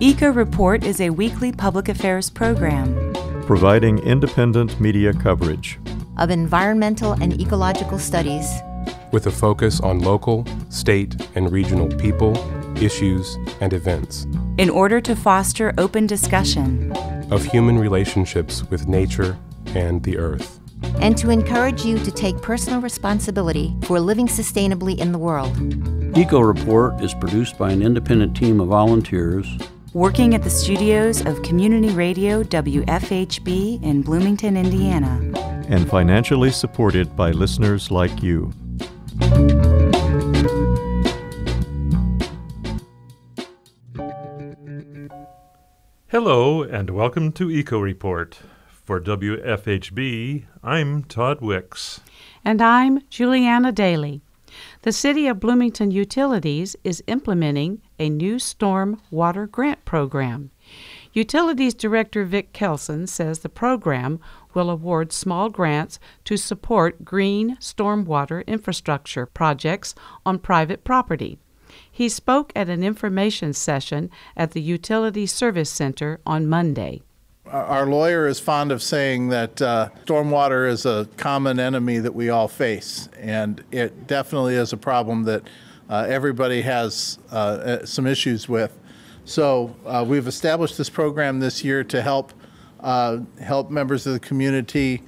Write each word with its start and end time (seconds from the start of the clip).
Eco 0.00 0.30
Report 0.30 0.84
is 0.84 1.00
a 1.00 1.10
weekly 1.10 1.52
public 1.52 1.88
affairs 1.88 2.28
program 2.28 3.12
providing 3.46 3.98
independent 4.00 4.80
media 4.80 5.12
coverage 5.12 5.78
of 6.18 6.30
environmental 6.30 7.12
and 7.12 7.40
ecological 7.40 7.98
studies 7.98 8.46
with 9.12 9.28
a 9.28 9.30
focus 9.30 9.80
on 9.80 10.00
local, 10.00 10.44
state, 10.68 11.14
and 11.36 11.52
regional 11.52 11.88
people, 11.98 12.36
issues, 12.82 13.38
and 13.60 13.72
events 13.72 14.26
in 14.58 14.68
order 14.68 15.00
to 15.00 15.14
foster 15.14 15.72
open 15.78 16.06
discussion 16.06 16.92
of 17.30 17.44
human 17.44 17.78
relationships 17.78 18.64
with 18.70 18.88
nature 18.88 19.38
and 19.74 20.02
the 20.02 20.18
earth. 20.18 20.60
And 21.00 21.16
to 21.18 21.30
encourage 21.30 21.84
you 21.84 21.98
to 21.98 22.10
take 22.10 22.40
personal 22.42 22.80
responsibility 22.80 23.74
for 23.82 24.00
living 24.00 24.26
sustainably 24.26 24.98
in 24.98 25.12
the 25.12 25.18
world. 25.18 25.56
Eco 26.16 26.40
Report 26.40 27.00
is 27.00 27.14
produced 27.14 27.58
by 27.58 27.70
an 27.70 27.82
independent 27.82 28.36
team 28.36 28.60
of 28.60 28.68
volunteers 28.68 29.46
working 29.96 30.34
at 30.34 30.42
the 30.42 30.50
studios 30.50 31.24
of 31.24 31.42
Community 31.42 31.88
Radio 31.88 32.42
WFHB 32.42 33.82
in 33.82 34.02
Bloomington, 34.02 34.54
Indiana, 34.54 35.18
and 35.68 35.88
financially 35.88 36.50
supported 36.50 37.16
by 37.16 37.30
listeners 37.30 37.90
like 37.90 38.22
you. 38.22 38.52
Hello, 46.08 46.62
and 46.62 46.90
welcome 46.90 47.32
to 47.32 47.50
Eco 47.50 47.78
Report. 47.78 48.38
For 48.86 49.00
WFHB, 49.00 50.44
I'm 50.62 51.02
Tod 51.02 51.40
Wicks. 51.40 52.02
And 52.44 52.62
I'm 52.62 53.00
Julianna 53.10 53.72
Dailey. 53.72 54.20
The 54.82 54.92
City 54.92 55.26
of 55.26 55.40
Bloomington 55.40 55.90
Utilities 55.90 56.76
is 56.84 57.02
implementing 57.08 57.82
a 57.98 58.08
new 58.08 58.38
storm 58.38 59.02
water 59.10 59.48
grant 59.48 59.84
program. 59.84 60.52
Utilities 61.12 61.74
Director 61.74 62.24
Vic 62.24 62.52
Kelson 62.52 63.08
says 63.08 63.40
the 63.40 63.48
program 63.48 64.20
will 64.54 64.70
award 64.70 65.12
small 65.12 65.48
grants 65.50 65.98
to 66.22 66.36
support 66.36 67.04
green 67.04 67.56
stormwater 67.56 68.46
infrastructure 68.46 69.26
projects 69.26 69.96
on 70.24 70.38
private 70.38 70.84
property. 70.84 71.40
He 71.90 72.08
spoke 72.08 72.52
at 72.54 72.68
an 72.68 72.84
information 72.84 73.52
session 73.52 74.10
at 74.36 74.52
the 74.52 74.62
Utility 74.62 75.26
Service 75.26 75.70
Center 75.70 76.20
on 76.24 76.46
Monday. 76.46 77.02
Our 77.50 77.86
lawyer 77.86 78.26
is 78.26 78.40
fond 78.40 78.72
of 78.72 78.82
saying 78.82 79.28
that 79.28 79.62
uh, 79.62 79.90
stormwater 80.04 80.68
is 80.68 80.84
a 80.84 81.08
common 81.16 81.60
enemy 81.60 81.98
that 81.98 82.12
we 82.12 82.28
all 82.28 82.48
face, 82.48 83.08
and 83.20 83.62
it 83.70 84.08
definitely 84.08 84.56
is 84.56 84.72
a 84.72 84.76
problem 84.76 85.22
that 85.24 85.42
uh, 85.88 86.06
everybody 86.08 86.62
has 86.62 87.18
uh, 87.30 87.34
uh 87.34 87.86
some 87.86 88.04
issues 88.04 88.48
with. 88.48 88.76
So 89.24 89.76
uh, 89.86 90.04
we've 90.06 90.26
established 90.26 90.76
this 90.76 90.90
program 90.90 91.38
this 91.38 91.62
year 91.62 91.84
to 91.84 92.02
help 92.02 92.32
uh, 92.80 93.18
help 93.40 93.70
members 93.70 94.06
of 94.08 94.12
the 94.12 94.20
community 94.20 95.02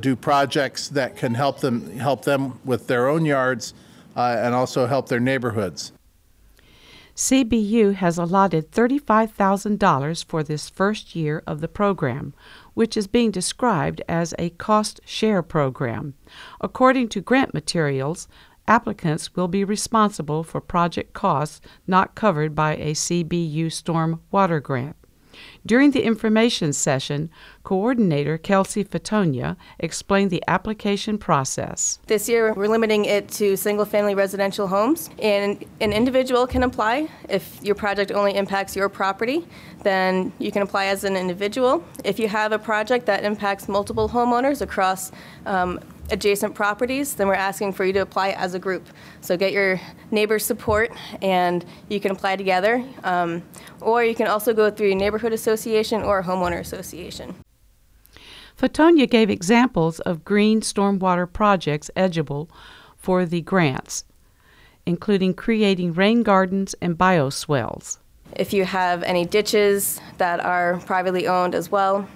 do 0.00 0.16
projects 0.16 0.88
that 0.88 1.16
can 1.16 1.34
help 1.34 1.60
them 1.60 1.98
help 1.98 2.24
them 2.24 2.60
with 2.64 2.86
their 2.86 3.08
own 3.08 3.26
yards 3.26 3.74
and 4.16 4.54
also 4.54 4.86
help 4.86 5.08
their 5.08 5.20
neighborhoods. 5.20 5.93
CBU 7.16 7.94
has 7.94 8.18
allotted 8.18 8.72
$35,000 8.72 10.24
for 10.24 10.42
this 10.42 10.68
first 10.68 11.14
year 11.14 11.44
of 11.46 11.60
the 11.60 11.68
program, 11.68 12.34
which 12.74 12.96
is 12.96 13.06
being 13.06 13.30
described 13.30 14.02
as 14.08 14.34
a 14.36 14.50
cost 14.50 15.00
share 15.04 15.40
program. 15.40 16.14
According 16.60 17.10
to 17.10 17.20
grant 17.20 17.54
materials, 17.54 18.26
applicants 18.66 19.36
will 19.36 19.46
be 19.46 19.62
responsible 19.62 20.42
for 20.42 20.60
project 20.60 21.12
costs 21.12 21.60
not 21.86 22.16
covered 22.16 22.52
by 22.52 22.74
a 22.74 22.94
CBU 22.94 23.70
storm 23.70 24.20
water 24.32 24.58
grant. 24.58 24.96
During 25.66 25.92
the 25.92 26.02
information 26.02 26.72
session, 26.72 27.30
Coordinator 27.62 28.38
Kelsey 28.38 28.84
Fatonia 28.84 29.56
explained 29.78 30.30
the 30.30 30.42
application 30.46 31.18
process. 31.18 31.98
This 32.06 32.28
year, 32.28 32.52
we're 32.52 32.68
limiting 32.68 33.04
it 33.04 33.28
to 33.30 33.56
single 33.56 33.84
family 33.84 34.14
residential 34.14 34.66
homes, 34.68 35.10
and 35.18 35.64
an 35.80 35.92
individual 35.92 36.46
can 36.46 36.62
apply. 36.62 37.08
If 37.28 37.62
your 37.62 37.74
project 37.74 38.12
only 38.12 38.34
impacts 38.34 38.76
your 38.76 38.88
property, 38.88 39.46
then 39.82 40.32
you 40.38 40.52
can 40.52 40.62
apply 40.62 40.86
as 40.86 41.04
an 41.04 41.16
individual. 41.16 41.84
If 42.04 42.18
you 42.18 42.28
have 42.28 42.52
a 42.52 42.58
project 42.58 43.06
that 43.06 43.24
impacts 43.24 43.68
multiple 43.68 44.08
homeowners 44.08 44.60
across 44.60 45.12
um, 45.46 45.80
adjacent 46.10 46.54
properties, 46.54 47.14
then 47.14 47.28
we're 47.28 47.34
asking 47.34 47.72
for 47.72 47.84
you 47.84 47.92
to 47.92 48.00
apply 48.00 48.30
as 48.30 48.54
a 48.54 48.58
group. 48.58 48.86
So 49.20 49.36
get 49.36 49.52
your 49.52 49.80
neighbors' 50.10 50.44
support 50.44 50.92
and 51.22 51.64
you 51.88 52.00
can 52.00 52.10
apply 52.10 52.36
together. 52.36 52.84
Um, 53.02 53.42
or 53.80 54.04
you 54.04 54.14
can 54.14 54.26
also 54.26 54.52
go 54.52 54.70
through 54.70 54.92
a 54.92 54.94
neighborhood 54.94 55.32
association 55.32 56.02
or 56.02 56.20
a 56.20 56.24
homeowner 56.24 56.60
association. 56.60 57.34
Fatonia 58.58 59.08
gave 59.10 59.30
examples 59.30 60.00
of 60.00 60.24
green 60.24 60.60
stormwater 60.60 61.30
projects 61.30 61.90
eligible 61.96 62.48
for 62.96 63.26
the 63.26 63.40
grants, 63.42 64.04
including 64.86 65.34
creating 65.34 65.92
rain 65.92 66.22
gardens 66.22 66.74
and 66.80 66.96
bioswales. 66.96 67.98
If 68.36 68.52
you 68.52 68.64
have 68.64 69.02
any 69.02 69.26
ditches 69.26 70.00
that 70.18 70.40
are 70.40 70.80
privately 70.86 71.26
owned 71.26 71.54
as 71.54 71.70
well, 71.70 72.08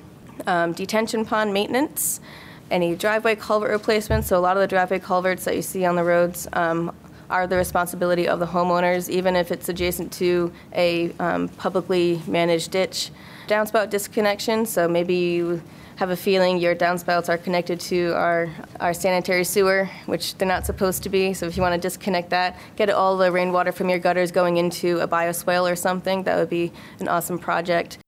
um, 0.46 0.72
detention 0.72 1.24
pond 1.24 1.52
maintenance, 1.52 2.20
any 2.70 2.94
driveway 2.94 3.36
culvert 3.36 3.70
replacements. 3.70 4.28
So 4.28 4.38
a 4.38 4.40
lot 4.40 4.56
of 4.56 4.60
the 4.60 4.66
driveway 4.66 4.98
culverts 4.98 5.44
that 5.44 5.56
you 5.56 5.62
see 5.62 5.84
on 5.84 5.96
the 5.96 6.04
roads 6.04 6.48
um, 6.52 6.94
are 7.30 7.46
the 7.46 7.56
responsibility 7.56 8.26
of 8.26 8.38
the 8.38 8.46
homeowners, 8.46 9.08
even 9.08 9.36
if 9.36 9.52
it's 9.52 9.68
adjacent 9.68 10.12
to 10.14 10.52
a 10.72 11.12
um, 11.18 11.48
publicly 11.48 12.20
managed 12.26 12.70
ditch. 12.70 13.10
Downspout 13.46 13.90
disconnection, 13.90 14.66
so 14.66 14.88
maybe 14.88 15.14
you 15.14 15.62
have 15.96 16.10
a 16.10 16.16
feeling 16.16 16.58
your 16.58 16.76
downspouts 16.76 17.28
are 17.28 17.36
connected 17.36 17.80
to 17.80 18.12
our, 18.14 18.48
our 18.78 18.94
sanitary 18.94 19.42
sewer, 19.42 19.90
which 20.06 20.36
they're 20.38 20.46
not 20.46 20.64
supposed 20.64 21.02
to 21.02 21.08
be. 21.08 21.34
So 21.34 21.46
if 21.46 21.56
you 21.56 21.62
want 21.62 21.74
to 21.74 21.80
disconnect 21.80 22.30
that, 22.30 22.56
get 22.76 22.88
all 22.88 23.16
the 23.16 23.32
rainwater 23.32 23.72
from 23.72 23.88
your 23.88 23.98
gutters 23.98 24.30
going 24.30 24.58
into 24.58 25.00
a 25.00 25.08
bioswale 25.08 25.70
or 25.70 25.74
something, 25.74 26.22
that 26.22 26.36
would 26.36 26.50
be 26.50 26.72
an 27.00 27.08
awesome 27.08 27.38
project. 27.38 27.98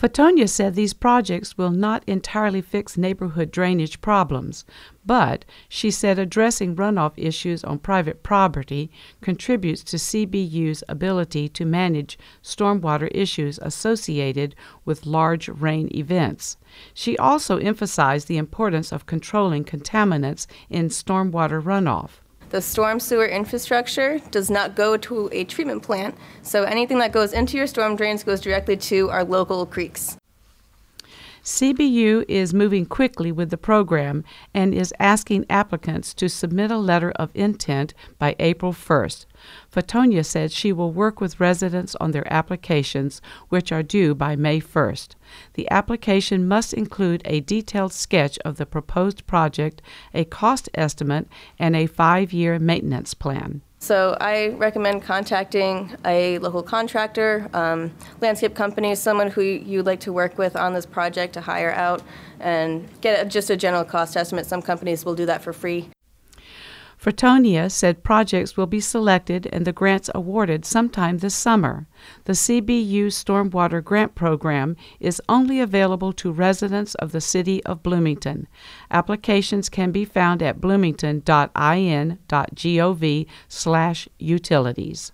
Fatonia 0.00 0.48
said 0.48 0.74
these 0.74 0.94
projects 0.94 1.58
will 1.58 1.70
not 1.70 2.02
entirely 2.06 2.62
fix 2.62 2.96
neighborhood 2.96 3.50
drainage 3.50 4.00
problems, 4.00 4.64
but 5.04 5.44
she 5.68 5.90
said 5.90 6.18
addressing 6.18 6.74
runoff 6.74 7.12
issues 7.18 7.62
on 7.64 7.78
private 7.78 8.22
property 8.22 8.90
contributes 9.20 9.84
to 9.84 9.98
CBU's 9.98 10.82
ability 10.88 11.50
to 11.50 11.66
manage 11.66 12.18
stormwater 12.42 13.10
issues 13.14 13.58
associated 13.60 14.54
with 14.86 15.04
large 15.04 15.50
rain 15.50 15.90
events. 15.94 16.56
She 16.94 17.18
also 17.18 17.58
emphasized 17.58 18.26
the 18.26 18.38
importance 18.38 18.92
of 18.92 19.04
controlling 19.04 19.64
contaminants 19.64 20.46
in 20.70 20.88
stormwater 20.88 21.62
runoff. 21.62 22.22
The 22.50 22.60
storm 22.60 22.98
sewer 22.98 23.26
infrastructure 23.26 24.18
does 24.32 24.50
not 24.50 24.74
go 24.74 24.96
to 24.96 25.28
a 25.30 25.44
treatment 25.44 25.84
plant, 25.84 26.16
so 26.42 26.64
anything 26.64 26.98
that 26.98 27.12
goes 27.12 27.32
into 27.32 27.56
your 27.56 27.68
storm 27.68 27.94
drains 27.94 28.24
goes 28.24 28.40
directly 28.40 28.76
to 28.76 29.08
our 29.08 29.22
local 29.22 29.64
creeks. 29.66 30.16
CBU 31.42 32.26
is 32.28 32.52
moving 32.52 32.84
quickly 32.84 33.32
with 33.32 33.48
the 33.48 33.56
program 33.56 34.24
and 34.52 34.74
is 34.74 34.92
asking 34.98 35.46
applicants 35.48 36.12
to 36.14 36.28
submit 36.28 36.70
a 36.70 36.76
letter 36.76 37.12
of 37.12 37.30
intent 37.34 37.94
by 38.18 38.36
April 38.38 38.72
1st. 38.72 39.24
Fatonia 39.72 40.24
said 40.24 40.52
she 40.52 40.70
will 40.70 40.92
work 40.92 41.18
with 41.20 41.40
residents 41.40 41.96
on 41.96 42.10
their 42.10 42.30
applications, 42.30 43.22
which 43.48 43.72
are 43.72 43.82
due 43.82 44.14
by 44.14 44.36
May 44.36 44.60
1st. 44.60 45.14
The 45.54 45.70
application 45.70 46.46
must 46.46 46.74
include 46.74 47.22
a 47.24 47.40
detailed 47.40 47.94
sketch 47.94 48.38
of 48.44 48.58
the 48.58 48.66
proposed 48.66 49.26
project, 49.26 49.80
a 50.12 50.26
cost 50.26 50.68
estimate, 50.74 51.26
and 51.58 51.74
a 51.74 51.86
five 51.86 52.34
year 52.34 52.58
maintenance 52.58 53.14
plan. 53.14 53.62
So 53.82 54.14
I 54.20 54.48
recommend 54.50 55.02
contacting 55.02 55.96
a 56.04 56.38
local 56.38 56.62
contractor, 56.62 57.48
um, 57.54 57.92
landscape 58.20 58.54
company, 58.54 58.94
someone 58.94 59.28
who 59.30 59.40
you'd 59.40 59.86
like 59.86 60.00
to 60.00 60.12
work 60.12 60.36
with 60.36 60.54
on 60.54 60.74
this 60.74 60.84
project 60.84 61.32
to 61.34 61.40
hire 61.40 61.72
out 61.72 62.02
and 62.40 62.88
get 63.00 63.26
just 63.28 63.48
a 63.48 63.56
general 63.56 63.84
cost 63.84 64.18
estimate. 64.18 64.44
Some 64.44 64.60
companies 64.60 65.06
will 65.06 65.14
do 65.14 65.24
that 65.26 65.42
for 65.42 65.54
free. 65.54 65.88
Fatonia 67.00 67.70
said 67.70 68.04
projects 68.04 68.58
will 68.58 68.66
be 68.66 68.78
selected 68.78 69.48
and 69.54 69.64
the 69.64 69.72
grants 69.72 70.10
awarded 70.14 70.66
sometime 70.66 71.16
this 71.18 71.34
summer. 71.34 71.86
The 72.24 72.34
CBU 72.34 73.06
Stormwater 73.06 73.82
Grant 73.82 74.14
Program 74.14 74.76
is 74.98 75.22
only 75.26 75.60
available 75.60 76.12
to 76.12 76.30
residents 76.30 76.94
of 76.96 77.12
the 77.12 77.22
City 77.22 77.64
of 77.64 77.82
Bloomington. 77.82 78.46
Applications 78.90 79.70
can 79.70 79.92
be 79.92 80.04
found 80.04 80.42
at 80.42 80.60
bloomington.in.gov 80.60 83.26
slash 83.48 84.08
utilities. 84.18 85.12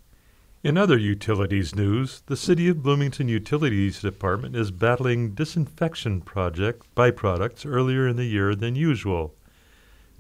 In 0.65 0.77
other 0.77 0.99
utilities 0.99 1.77
news, 1.77 2.25
the 2.27 2.37
City 2.37 2.67
of 2.67 2.83
Bloomington 2.83 3.29
Utilities 3.29 4.01
Department 4.01 4.57
is 4.57 4.73
battling 4.73 5.35
disinfection 5.35 6.21
project 6.21 6.85
byproducts 6.97 7.65
earlier 7.65 8.09
in 8.09 8.17
the 8.17 8.25
year 8.25 8.57
than 8.57 8.75
usual. 8.75 9.37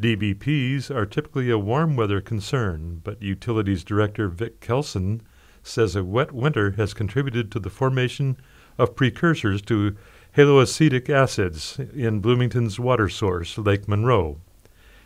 DBPs 0.00 0.94
are 0.94 1.06
typically 1.06 1.50
a 1.50 1.58
warm 1.58 1.96
weather 1.96 2.20
concern, 2.20 3.00
but 3.02 3.22
Utilities 3.22 3.82
Director 3.82 4.28
Vic 4.28 4.60
Kelson 4.60 5.22
says 5.62 5.96
a 5.96 6.04
wet 6.04 6.32
winter 6.32 6.72
has 6.72 6.92
contributed 6.92 7.50
to 7.50 7.58
the 7.58 7.70
formation 7.70 8.36
of 8.76 8.94
precursors 8.94 9.62
to 9.62 9.96
haloacetic 10.36 11.08
acids 11.08 11.78
in 11.94 12.20
Bloomington's 12.20 12.78
water 12.78 13.08
source, 13.08 13.56
Lake 13.56 13.88
Monroe. 13.88 14.38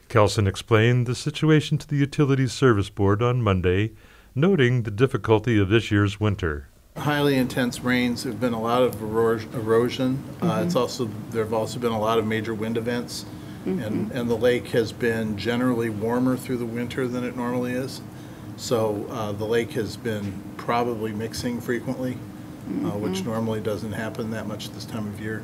Kelson 0.08 0.48
explained 0.48 1.06
the 1.06 1.14
situation 1.14 1.78
to 1.78 1.86
the 1.86 1.96
Utilities 1.96 2.52
Service 2.52 2.90
Board 2.90 3.22
on 3.22 3.42
Monday, 3.42 3.92
noting 4.34 4.82
the 4.82 4.90
difficulty 4.90 5.56
of 5.56 5.68
this 5.68 5.92
year's 5.92 6.18
winter. 6.18 6.66
Highly 6.96 7.36
intense 7.36 7.78
rains, 7.78 8.24
there've 8.24 8.40
been 8.40 8.52
a 8.52 8.60
lot 8.60 8.82
of 8.82 9.00
ero- 9.00 9.38
erosion. 9.54 10.24
Uh, 10.42 10.64
It's 10.66 10.74
also, 10.74 11.08
there've 11.30 11.54
also 11.54 11.78
been 11.78 11.92
a 11.92 12.00
lot 12.00 12.18
of 12.18 12.26
major 12.26 12.52
wind 12.52 12.76
events. 12.76 13.24
And, 13.66 14.10
and 14.12 14.30
the 14.30 14.36
lake 14.36 14.68
has 14.68 14.90
been 14.92 15.36
generally 15.36 15.90
warmer 15.90 16.36
through 16.36 16.56
the 16.56 16.66
winter 16.66 17.06
than 17.06 17.24
it 17.24 17.36
normally 17.36 17.72
is. 17.72 18.00
So 18.56 19.06
uh, 19.10 19.32
the 19.32 19.44
lake 19.44 19.72
has 19.72 19.96
been 19.96 20.42
probably 20.56 21.12
mixing 21.12 21.60
frequently, 21.60 22.16
uh, 22.68 22.96
which 22.96 23.24
normally 23.24 23.60
doesn't 23.60 23.92
happen 23.92 24.30
that 24.30 24.46
much 24.46 24.70
this 24.70 24.84
time 24.84 25.06
of 25.08 25.20
year. 25.20 25.42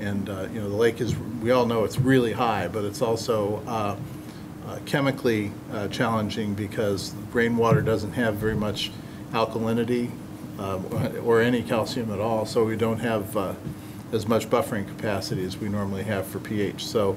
And, 0.00 0.28
uh, 0.28 0.48
you 0.52 0.60
know, 0.60 0.68
the 0.68 0.76
lake 0.76 1.00
is, 1.00 1.16
we 1.16 1.50
all 1.50 1.66
know 1.66 1.84
it's 1.84 1.98
really 1.98 2.32
high, 2.32 2.68
but 2.68 2.84
it's 2.84 3.02
also 3.02 3.62
uh, 3.66 3.96
uh, 4.66 4.78
chemically 4.86 5.52
uh, 5.72 5.88
challenging 5.88 6.54
because 6.54 7.14
rainwater 7.32 7.82
doesn't 7.82 8.12
have 8.12 8.36
very 8.36 8.56
much 8.56 8.90
alkalinity 9.32 10.10
um, 10.58 10.86
or 11.24 11.40
any 11.40 11.62
calcium 11.62 12.12
at 12.12 12.20
all, 12.20 12.46
so 12.46 12.64
we 12.64 12.76
don't 12.76 13.00
have 13.00 13.36
uh, 13.36 13.54
as 14.12 14.26
much 14.26 14.48
buffering 14.50 14.86
capacity 14.86 15.44
as 15.44 15.56
we 15.56 15.68
normally 15.68 16.02
have 16.02 16.26
for 16.26 16.38
pH. 16.38 16.84
So 16.86 17.16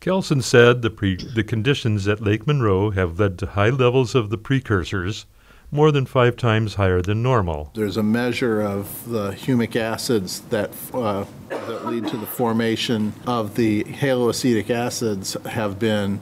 Kelson 0.00 0.40
said 0.40 0.80
the, 0.80 0.88
pre- 0.88 1.16
the 1.16 1.44
conditions 1.44 2.08
at 2.08 2.22
Lake 2.22 2.46
Monroe 2.46 2.90
have 2.90 3.20
led 3.20 3.38
to 3.38 3.46
high 3.46 3.68
levels 3.68 4.14
of 4.14 4.30
the 4.30 4.38
precursors, 4.38 5.26
more 5.70 5.92
than 5.92 6.06
five 6.06 6.36
times 6.36 6.76
higher 6.76 7.02
than 7.02 7.22
normal. 7.22 7.70
there's 7.74 7.98
a 7.98 8.02
measure 8.02 8.62
of 8.62 9.08
the 9.10 9.32
humic 9.32 9.76
acids 9.76 10.40
that, 10.48 10.70
uh, 10.94 11.26
that 11.50 11.84
lead 11.84 12.06
to 12.08 12.16
the 12.16 12.26
formation 12.26 13.12
of 13.26 13.56
the 13.56 13.84
haloacetic 13.84 14.70
acids 14.70 15.36
have 15.44 15.78
been 15.78 16.18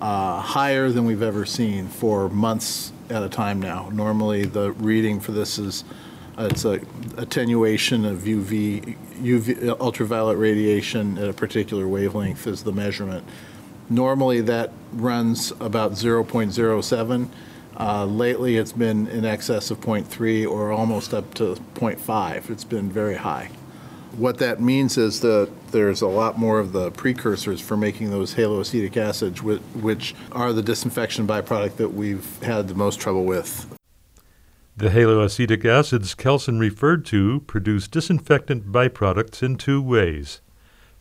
uh, 0.00 0.40
higher 0.40 0.88
than 0.88 1.04
we've 1.04 1.22
ever 1.22 1.44
seen 1.44 1.88
for 1.88 2.28
months 2.28 2.92
at 3.10 3.24
a 3.24 3.28
time 3.28 3.60
now. 3.60 3.90
Normally, 3.92 4.44
the 4.44 4.70
reading 4.72 5.18
for 5.18 5.32
this 5.32 5.58
is, 5.58 5.82
uh, 6.38 6.48
it's 6.50 6.64
a 6.64 6.80
attenuation 7.16 8.04
of 8.04 8.20
UV, 8.20 8.96
UV, 9.22 9.78
ultraviolet 9.80 10.38
radiation 10.38 11.18
at 11.18 11.28
a 11.28 11.32
particular 11.32 11.86
wavelength 11.86 12.46
is 12.46 12.62
the 12.64 12.72
measurement. 12.72 13.24
Normally, 13.90 14.40
that 14.42 14.72
runs 14.92 15.52
about 15.60 15.92
0.07. 15.92 17.28
Uh, 17.78 18.04
Lately, 18.04 18.56
it's 18.56 18.72
been 18.72 19.06
in 19.08 19.24
excess 19.24 19.70
of 19.70 19.80
.3 19.80 20.46
or 20.50 20.72
almost 20.72 21.14
up 21.14 21.32
to 21.34 21.54
.5. 21.74 22.50
It's 22.50 22.64
been 22.64 22.90
very 22.90 23.14
high. 23.16 23.50
What 24.16 24.38
that 24.38 24.60
means 24.60 24.98
is 24.98 25.20
that 25.20 25.48
there's 25.70 26.00
a 26.02 26.08
lot 26.08 26.38
more 26.38 26.58
of 26.58 26.72
the 26.72 26.90
precursors 26.90 27.60
for 27.60 27.76
making 27.76 28.10
those 28.10 28.34
haloacetic 28.34 28.96
acids, 28.96 29.40
whi- 29.40 29.58
which 29.80 30.14
are 30.32 30.52
the 30.52 30.62
disinfection 30.62 31.26
byproduct 31.26 31.76
that 31.76 31.90
we've 31.90 32.42
had 32.42 32.66
the 32.68 32.74
most 32.74 32.98
trouble 33.00 33.24
with. 33.24 33.77
The 34.78 34.90
haloacetic 34.90 35.64
acids 35.64 36.14
Kelson 36.14 36.60
referred 36.60 37.04
to 37.06 37.40
produce 37.48 37.88
disinfectant 37.88 38.70
byproducts 38.70 39.42
in 39.42 39.56
two 39.56 39.82
ways. 39.82 40.40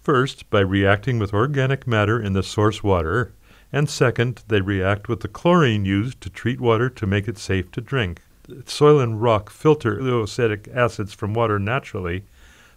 First, 0.02 0.50
by 0.50 0.62
reacting 0.62 1.20
with 1.20 1.32
organic 1.32 1.86
matter 1.86 2.20
in 2.20 2.34
the 2.34 2.42
source 2.42 2.82
water, 2.82 3.34
and 3.72 3.88
second, 3.88 4.42
they 4.48 4.62
react 4.62 5.08
with 5.08 5.20
the 5.20 5.28
chlorine 5.28 5.86
used 5.86 6.22
to 6.22 6.32
treat 6.32 6.60
water 6.60 6.90
to 6.90 7.06
make 7.06 7.28
it 7.28 7.38
safe 7.38 7.70
to 7.74 7.80
drink. 7.80 8.22
Soil 8.66 9.00
and 9.00 9.22
rock 9.22 9.52
filter 9.52 9.98
haloacetic 9.98 10.76
acids 10.76 11.14
from 11.14 11.36
water 11.36 11.60
naturally, 11.60 12.24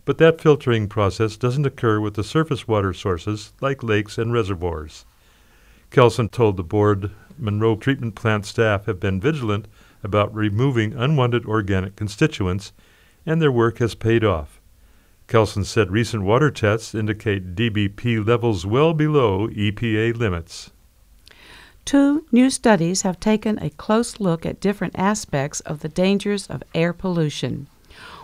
but 0.05 0.19
that 0.19 0.38
filtering 0.38 0.87
process 0.87 1.38
doesn't 1.38 1.64
occur 1.64 1.99
with 1.99 2.12
the 2.12 2.23
surface 2.23 2.69
water 2.69 2.93
sources 2.93 3.55
like 3.62 3.82
lakes 3.82 4.19
and 4.19 4.35
reservoirs. 4.35 5.06
Kelson 5.91 6.29
told 6.29 6.58
the 6.58 6.62
board 6.62 7.11
Monroe 7.38 7.76
treatment 7.76 8.17
plant 8.17 8.44
staff 8.44 8.85
have 8.85 9.00
been 9.00 9.19
vigilant 9.19 9.67
about 10.02 10.35
removing 10.35 10.94
unwanted 10.94 11.44
organic 11.47 11.97
constituents, 11.97 12.73
and 13.25 13.41
their 13.41 13.52
work 13.52 13.79
has 13.79 13.94
paid 13.94 14.25
off. 14.25 14.61
Kelson 15.26 15.64
said 15.64 15.93
recent 15.93 16.25
water 16.25 16.50
tests 16.50 16.94
indicate 16.94 17.55
DBP 17.55 18.26
levels 18.26 18.67
well 18.67 18.93
below 18.93 19.49
EPA 19.49 20.17
limits. 20.17 20.73
Two 21.85 22.26
new 22.32 22.50
studies 22.50 23.02
have 23.02 23.20
taken 23.20 23.58
a 23.58 23.70
close 23.70 24.20
look 24.20 24.44
at 24.44 24.61
different 24.61 24.99
aspects 24.99 25.61
of 25.61 25.81
the 25.81 25.88
dangers 25.88 26.46
of 26.49 26.62
air 26.75 26.93
pollution. 26.93 27.69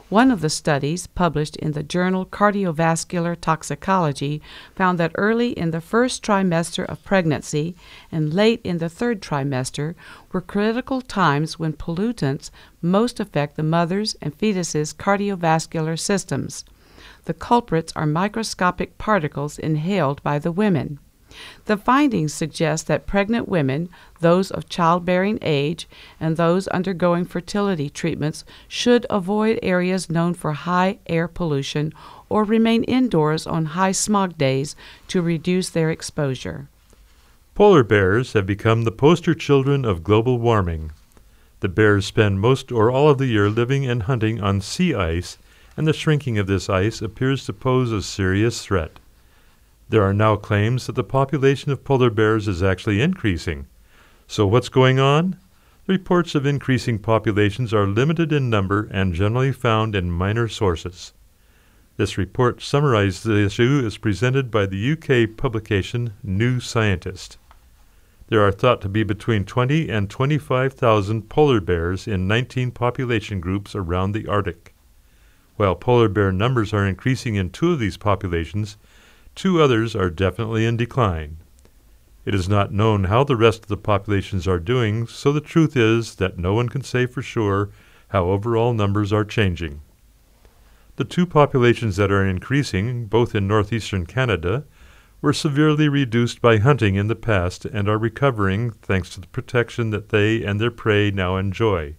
One 0.08 0.30
of 0.30 0.40
the 0.40 0.50
studies, 0.50 1.08
published 1.08 1.56
in 1.56 1.72
the 1.72 1.82
journal 1.82 2.24
Cardiovascular 2.24 3.36
Toxicology, 3.40 4.40
found 4.76 5.00
that 5.00 5.10
early 5.16 5.50
in 5.50 5.72
the 5.72 5.80
first 5.80 6.22
trimester 6.22 6.84
of 6.86 7.02
pregnancy 7.02 7.74
and 8.12 8.32
late 8.32 8.60
in 8.62 8.78
the 8.78 8.88
third 8.88 9.20
trimester 9.20 9.96
were 10.30 10.40
critical 10.40 11.00
times 11.00 11.58
when 11.58 11.72
pollutants 11.72 12.52
most 12.80 13.18
affect 13.18 13.56
the 13.56 13.64
mother's 13.64 14.14
and 14.22 14.32
fetus's 14.32 14.94
cardiovascular 14.94 15.98
systems. 15.98 16.64
The 17.24 17.34
culprits 17.34 17.92
are 17.96 18.06
microscopic 18.06 18.98
particles 18.98 19.58
inhaled 19.58 20.22
by 20.22 20.38
the 20.38 20.52
women. 20.52 21.00
The 21.66 21.76
findings 21.76 22.32
suggest 22.32 22.86
that 22.86 23.06
pregnant 23.06 23.48
women, 23.48 23.88
those 24.20 24.50
of 24.50 24.68
childbearing 24.68 25.38
age, 25.42 25.88
and 26.20 26.36
those 26.36 26.68
undergoing 26.68 27.24
fertility 27.24 27.90
treatments 27.90 28.44
should 28.68 29.06
avoid 29.10 29.58
areas 29.62 30.10
known 30.10 30.34
for 30.34 30.52
high 30.52 30.98
air 31.06 31.28
pollution 31.28 31.92
or 32.28 32.44
remain 32.44 32.84
indoors 32.84 33.46
on 33.46 33.66
high 33.66 33.92
smog 33.92 34.36
days 34.38 34.76
to 35.08 35.22
reduce 35.22 35.70
their 35.70 35.90
exposure. 35.90 36.68
Polar 37.54 37.84
bears 37.84 38.34
have 38.34 38.44
become 38.44 38.82
the 38.82 38.92
poster 38.92 39.34
children 39.34 39.84
of 39.84 40.04
global 40.04 40.38
warming. 40.38 40.92
The 41.60 41.68
bears 41.68 42.04
spend 42.04 42.40
most 42.40 42.70
or 42.70 42.90
all 42.90 43.08
of 43.08 43.16
the 43.16 43.26
year 43.26 43.48
living 43.48 43.86
and 43.86 44.02
hunting 44.02 44.40
on 44.40 44.60
sea 44.60 44.94
ice, 44.94 45.38
and 45.74 45.86
the 45.86 45.94
shrinking 45.94 46.36
of 46.38 46.46
this 46.46 46.68
ice 46.68 47.00
appears 47.00 47.46
to 47.46 47.52
pose 47.52 47.92
a 47.92 48.02
serious 48.02 48.62
threat. 48.62 48.98
There 49.88 50.02
are 50.02 50.14
now 50.14 50.34
claims 50.34 50.86
that 50.86 50.96
the 50.96 51.04
population 51.04 51.70
of 51.70 51.84
polar 51.84 52.10
bears 52.10 52.48
is 52.48 52.62
actually 52.62 53.00
increasing. 53.00 53.66
So, 54.26 54.44
what's 54.44 54.68
going 54.68 54.98
on? 54.98 55.38
Reports 55.86 56.34
of 56.34 56.44
increasing 56.44 56.98
populations 56.98 57.72
are 57.72 57.86
limited 57.86 58.32
in 58.32 58.50
number 58.50 58.88
and 58.90 59.14
generally 59.14 59.52
found 59.52 59.94
in 59.94 60.10
minor 60.10 60.48
sources. 60.48 61.12
This 61.96 62.18
report 62.18 62.60
summarizes 62.60 63.22
the 63.22 63.44
issue 63.44 63.82
as 63.86 63.96
presented 63.96 64.50
by 64.50 64.66
the 64.66 64.92
UK 64.92 65.36
publication 65.36 66.14
New 66.22 66.58
Scientist. 66.58 67.38
There 68.28 68.42
are 68.42 68.50
thought 68.50 68.80
to 68.80 68.88
be 68.88 69.04
between 69.04 69.44
20 69.44 69.88
and 69.88 70.10
25,000 70.10 71.28
polar 71.28 71.60
bears 71.60 72.08
in 72.08 72.26
19 72.26 72.72
population 72.72 73.38
groups 73.38 73.76
around 73.76 74.12
the 74.12 74.26
Arctic. 74.26 74.74
While 75.54 75.76
polar 75.76 76.08
bear 76.08 76.32
numbers 76.32 76.74
are 76.74 76.84
increasing 76.84 77.36
in 77.36 77.50
two 77.50 77.72
of 77.72 77.78
these 77.78 77.96
populations, 77.96 78.76
two 79.36 79.62
others 79.62 79.94
are 79.94 80.10
definitely 80.10 80.64
in 80.64 80.76
decline. 80.76 81.36
It 82.24 82.34
is 82.34 82.48
not 82.48 82.72
known 82.72 83.04
how 83.04 83.22
the 83.22 83.36
rest 83.36 83.62
of 83.62 83.68
the 83.68 83.76
populations 83.76 84.48
are 84.48 84.58
doing, 84.58 85.06
so 85.06 85.30
the 85.30 85.40
truth 85.40 85.76
is 85.76 86.16
that 86.16 86.38
no 86.38 86.54
one 86.54 86.68
can 86.68 86.82
say 86.82 87.06
for 87.06 87.22
sure 87.22 87.70
how 88.08 88.30
overall 88.30 88.72
numbers 88.72 89.12
are 89.12 89.24
changing. 89.24 89.82
The 90.96 91.04
two 91.04 91.26
populations 91.26 91.96
that 91.96 92.10
are 92.10 92.26
increasing, 92.26 93.06
both 93.06 93.34
in 93.34 93.46
northeastern 93.46 94.06
Canada, 94.06 94.64
were 95.20 95.32
severely 95.32 95.88
reduced 95.88 96.40
by 96.40 96.56
hunting 96.56 96.94
in 96.94 97.08
the 97.08 97.14
past 97.14 97.64
and 97.66 97.88
are 97.88 97.98
recovering 97.98 98.70
thanks 98.70 99.10
to 99.10 99.20
the 99.20 99.26
protection 99.28 99.90
that 99.90 100.08
they 100.08 100.42
and 100.42 100.60
their 100.60 100.70
prey 100.70 101.10
now 101.10 101.36
enjoy. 101.36 101.94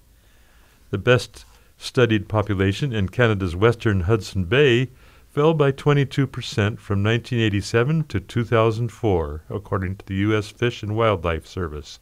The 0.89 0.97
best 0.97 1.45
studied 1.77 2.27
population 2.27 2.91
in 2.91 3.09
Canada's 3.09 3.55
western 3.55 4.01
Hudson 4.01 4.45
Bay 4.45 4.89
fell 5.37 5.53
by 5.53 5.71
22% 5.71 6.31
from 6.79 7.03
1987 7.03 8.05
to 8.05 8.19
2004, 8.19 9.43
according 9.51 9.95
to 9.95 10.03
the 10.07 10.15
U.S. 10.15 10.49
Fish 10.49 10.81
and 10.81 10.95
Wildlife 10.95 11.45
Service. 11.45 11.99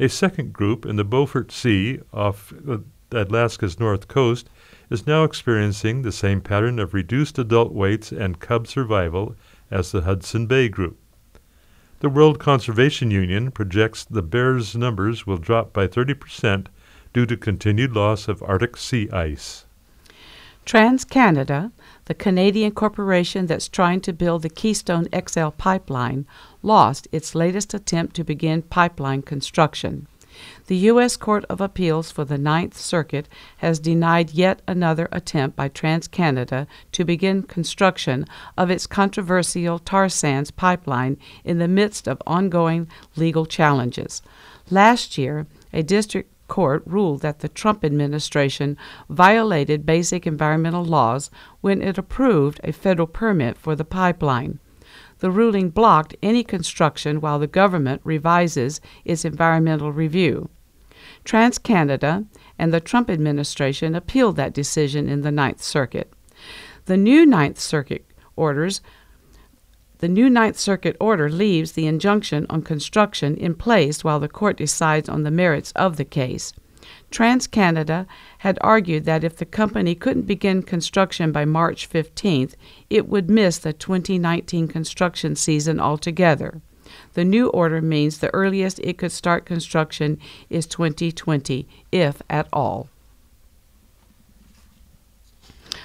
A 0.00 0.08
second 0.08 0.52
group 0.52 0.84
in 0.84 0.96
the 0.96 1.04
Beaufort 1.04 1.52
Sea 1.52 2.00
off 2.12 2.52
uh, 2.68 2.78
Alaska's 3.12 3.78
north 3.78 4.08
coast 4.08 4.50
is 4.90 5.06
now 5.06 5.22
experiencing 5.22 6.02
the 6.02 6.10
same 6.10 6.40
pattern 6.40 6.80
of 6.80 6.92
reduced 6.92 7.38
adult 7.38 7.72
weights 7.72 8.10
and 8.10 8.40
cub 8.40 8.66
survival 8.66 9.36
as 9.70 9.92
the 9.92 10.00
Hudson 10.00 10.48
Bay 10.48 10.68
group. 10.68 10.98
The 12.00 12.08
World 12.08 12.40
Conservation 12.40 13.12
Union 13.12 13.52
projects 13.52 14.04
the 14.04 14.22
bears' 14.22 14.74
numbers 14.74 15.24
will 15.24 15.38
drop 15.38 15.72
by 15.72 15.86
30% 15.86 16.66
due 17.12 17.26
to 17.26 17.36
continued 17.36 17.94
loss 17.94 18.26
of 18.26 18.42
Arctic 18.42 18.76
sea 18.76 19.08
ice. 19.10 19.66
TransCanada, 20.66 21.70
the 22.10 22.14
Canadian 22.14 22.72
corporation 22.72 23.46
that's 23.46 23.68
trying 23.68 24.00
to 24.00 24.12
build 24.12 24.42
the 24.42 24.50
Keystone 24.50 25.06
XL 25.14 25.50
pipeline, 25.50 26.26
lost 26.60 27.06
its 27.12 27.36
latest 27.36 27.72
attempt 27.72 28.16
to 28.16 28.24
begin 28.24 28.62
pipeline 28.62 29.22
construction. 29.22 30.08
The 30.66 30.76
U.S. 30.90 31.16
Court 31.16 31.44
of 31.48 31.60
Appeals 31.60 32.10
for 32.10 32.24
the 32.24 32.36
Ninth 32.36 32.76
Circuit 32.76 33.28
has 33.58 33.78
denied 33.78 34.32
yet 34.32 34.60
another 34.66 35.08
attempt 35.12 35.54
by 35.54 35.68
TransCanada 35.68 36.66
to 36.90 37.04
begin 37.04 37.44
construction 37.44 38.26
of 38.58 38.70
its 38.70 38.88
controversial 38.88 39.78
tar 39.78 40.08
sands 40.08 40.50
pipeline 40.50 41.16
in 41.44 41.58
the 41.60 41.68
midst 41.68 42.08
of 42.08 42.20
ongoing 42.26 42.88
legal 43.14 43.46
challenges. 43.46 44.20
Last 44.68 45.16
year, 45.16 45.46
a 45.72 45.84
district 45.84 46.32
court 46.50 46.82
ruled 46.84 47.22
that 47.22 47.38
the 47.38 47.48
Trump 47.48 47.84
administration 47.84 48.76
violated 49.08 49.86
basic 49.86 50.26
environmental 50.26 50.84
laws 50.84 51.30
when 51.62 51.80
it 51.80 51.96
approved 51.96 52.60
a 52.62 52.72
federal 52.72 53.06
permit 53.06 53.56
for 53.56 53.74
the 53.74 53.84
pipeline. 53.84 54.58
The 55.20 55.30
ruling 55.30 55.70
blocked 55.70 56.16
any 56.22 56.42
construction 56.42 57.20
while 57.20 57.38
the 57.38 57.46
government 57.46 58.02
revises 58.04 58.80
its 59.04 59.24
environmental 59.24 59.92
review. 59.92 60.50
TransCanada 61.24 62.26
and 62.58 62.74
the 62.74 62.80
Trump 62.80 63.08
administration 63.08 63.94
appealed 63.94 64.36
that 64.36 64.52
decision 64.52 65.08
in 65.08 65.20
the 65.20 65.30
Ninth 65.30 65.62
Circuit. 65.62 66.12
The 66.86 66.96
new 66.96 67.24
Ninth 67.24 67.60
Circuit 67.60 68.04
orders 68.34 68.80
the 70.00 70.08
new 70.08 70.30
Ninth 70.30 70.58
Circuit 70.58 70.96
order 70.98 71.28
leaves 71.28 71.72
the 71.72 71.86
injunction 71.86 72.46
on 72.48 72.62
construction 72.62 73.36
in 73.36 73.54
place 73.54 74.02
while 74.02 74.18
the 74.18 74.28
court 74.28 74.56
decides 74.56 75.10
on 75.10 75.24
the 75.24 75.30
merits 75.30 75.72
of 75.76 75.98
the 75.98 76.06
case. 76.06 76.54
TransCanada 77.10 78.06
had 78.38 78.58
argued 78.62 79.04
that 79.04 79.24
if 79.24 79.36
the 79.36 79.44
company 79.44 79.94
couldn't 79.94 80.22
begin 80.22 80.62
construction 80.62 81.32
by 81.32 81.44
March 81.44 81.88
15th, 81.88 82.54
it 82.88 83.08
would 83.08 83.28
miss 83.28 83.58
the 83.58 83.74
2019 83.74 84.68
construction 84.68 85.36
season 85.36 85.78
altogether. 85.78 86.62
The 87.12 87.24
new 87.24 87.48
order 87.48 87.82
means 87.82 88.18
the 88.18 88.32
earliest 88.32 88.78
it 88.78 88.96
could 88.96 89.12
start 89.12 89.44
construction 89.44 90.18
is 90.48 90.66
2020, 90.66 91.68
if 91.92 92.22
at 92.30 92.48
all. 92.54 92.88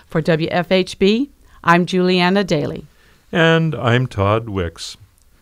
For 0.08 0.22
WFHB, 0.22 1.30
I'm 1.66 1.86
Julianna 1.86 2.46
Dailey. 2.46 2.86
And 3.32 3.74
I'm 3.74 4.06
Tod 4.06 4.50
Wicks. 4.50 4.98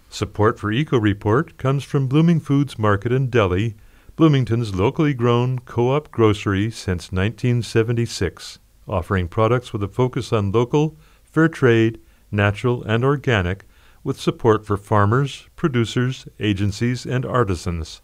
Support 0.10 0.58
for 0.58 0.72
Eco 0.72 0.98
Report 0.98 1.58
comes 1.58 1.84
from 1.84 2.08
Blooming 2.08 2.40
Foods 2.40 2.80
Market 2.80 3.12
in 3.12 3.30
Deli, 3.30 3.76
Bloomington's 4.16 4.74
locally 4.74 5.14
grown 5.14 5.60
co 5.60 5.90
op 5.90 6.10
grocery 6.10 6.72
since 6.72 7.12
1976, 7.12 8.60
offering 8.88 9.28
products 9.28 9.74
with 9.74 9.84
a 9.84 9.90
focus 9.90 10.32
on 10.32 10.54
local, 10.54 10.96
fair 11.26 11.50
trade, 11.50 12.00
natural, 12.32 12.84
and 12.84 13.04
organic, 13.04 13.66
with 14.02 14.18
support 14.20 14.66
for 14.66 14.78
farmers, 14.78 15.50
producers, 15.58 16.26
agencies, 16.40 17.06
and 17.06 17.26
artisans. 17.26 18.02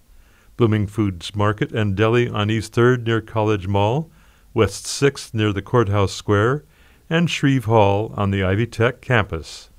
Blooming 0.57 0.87
Foods 0.87 1.33
Market 1.33 1.71
and 1.71 1.95
Deli 1.95 2.27
on 2.27 2.51
East 2.51 2.73
3rd 2.73 3.05
near 3.05 3.21
College 3.21 3.67
Mall, 3.67 4.11
West 4.53 4.85
6th 4.85 5.33
near 5.33 5.53
the 5.53 5.61
Courthouse 5.61 6.11
Square, 6.11 6.65
and 7.09 7.29
Shreve 7.29 7.65
Hall 7.65 8.13
on 8.15 8.29
the 8.29 8.43
Ivy 8.43 8.67
Tech 8.67 9.01
campus. 9.01 9.69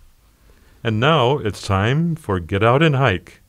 And 0.83 0.99
now 0.99 1.39
it's 1.39 1.63
time 1.63 2.17
for 2.17 2.41
Get 2.41 2.65
Out 2.65 2.83
and 2.83 2.97
Hike. 2.97 3.41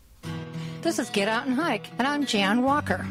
This 0.82 1.00
is 1.00 1.10
Get 1.10 1.28
Out 1.28 1.48
and 1.48 1.56
Hike, 1.56 1.88
and 1.98 2.08
I'm 2.08 2.26
Jan 2.26 2.62
Walker. 2.62 3.06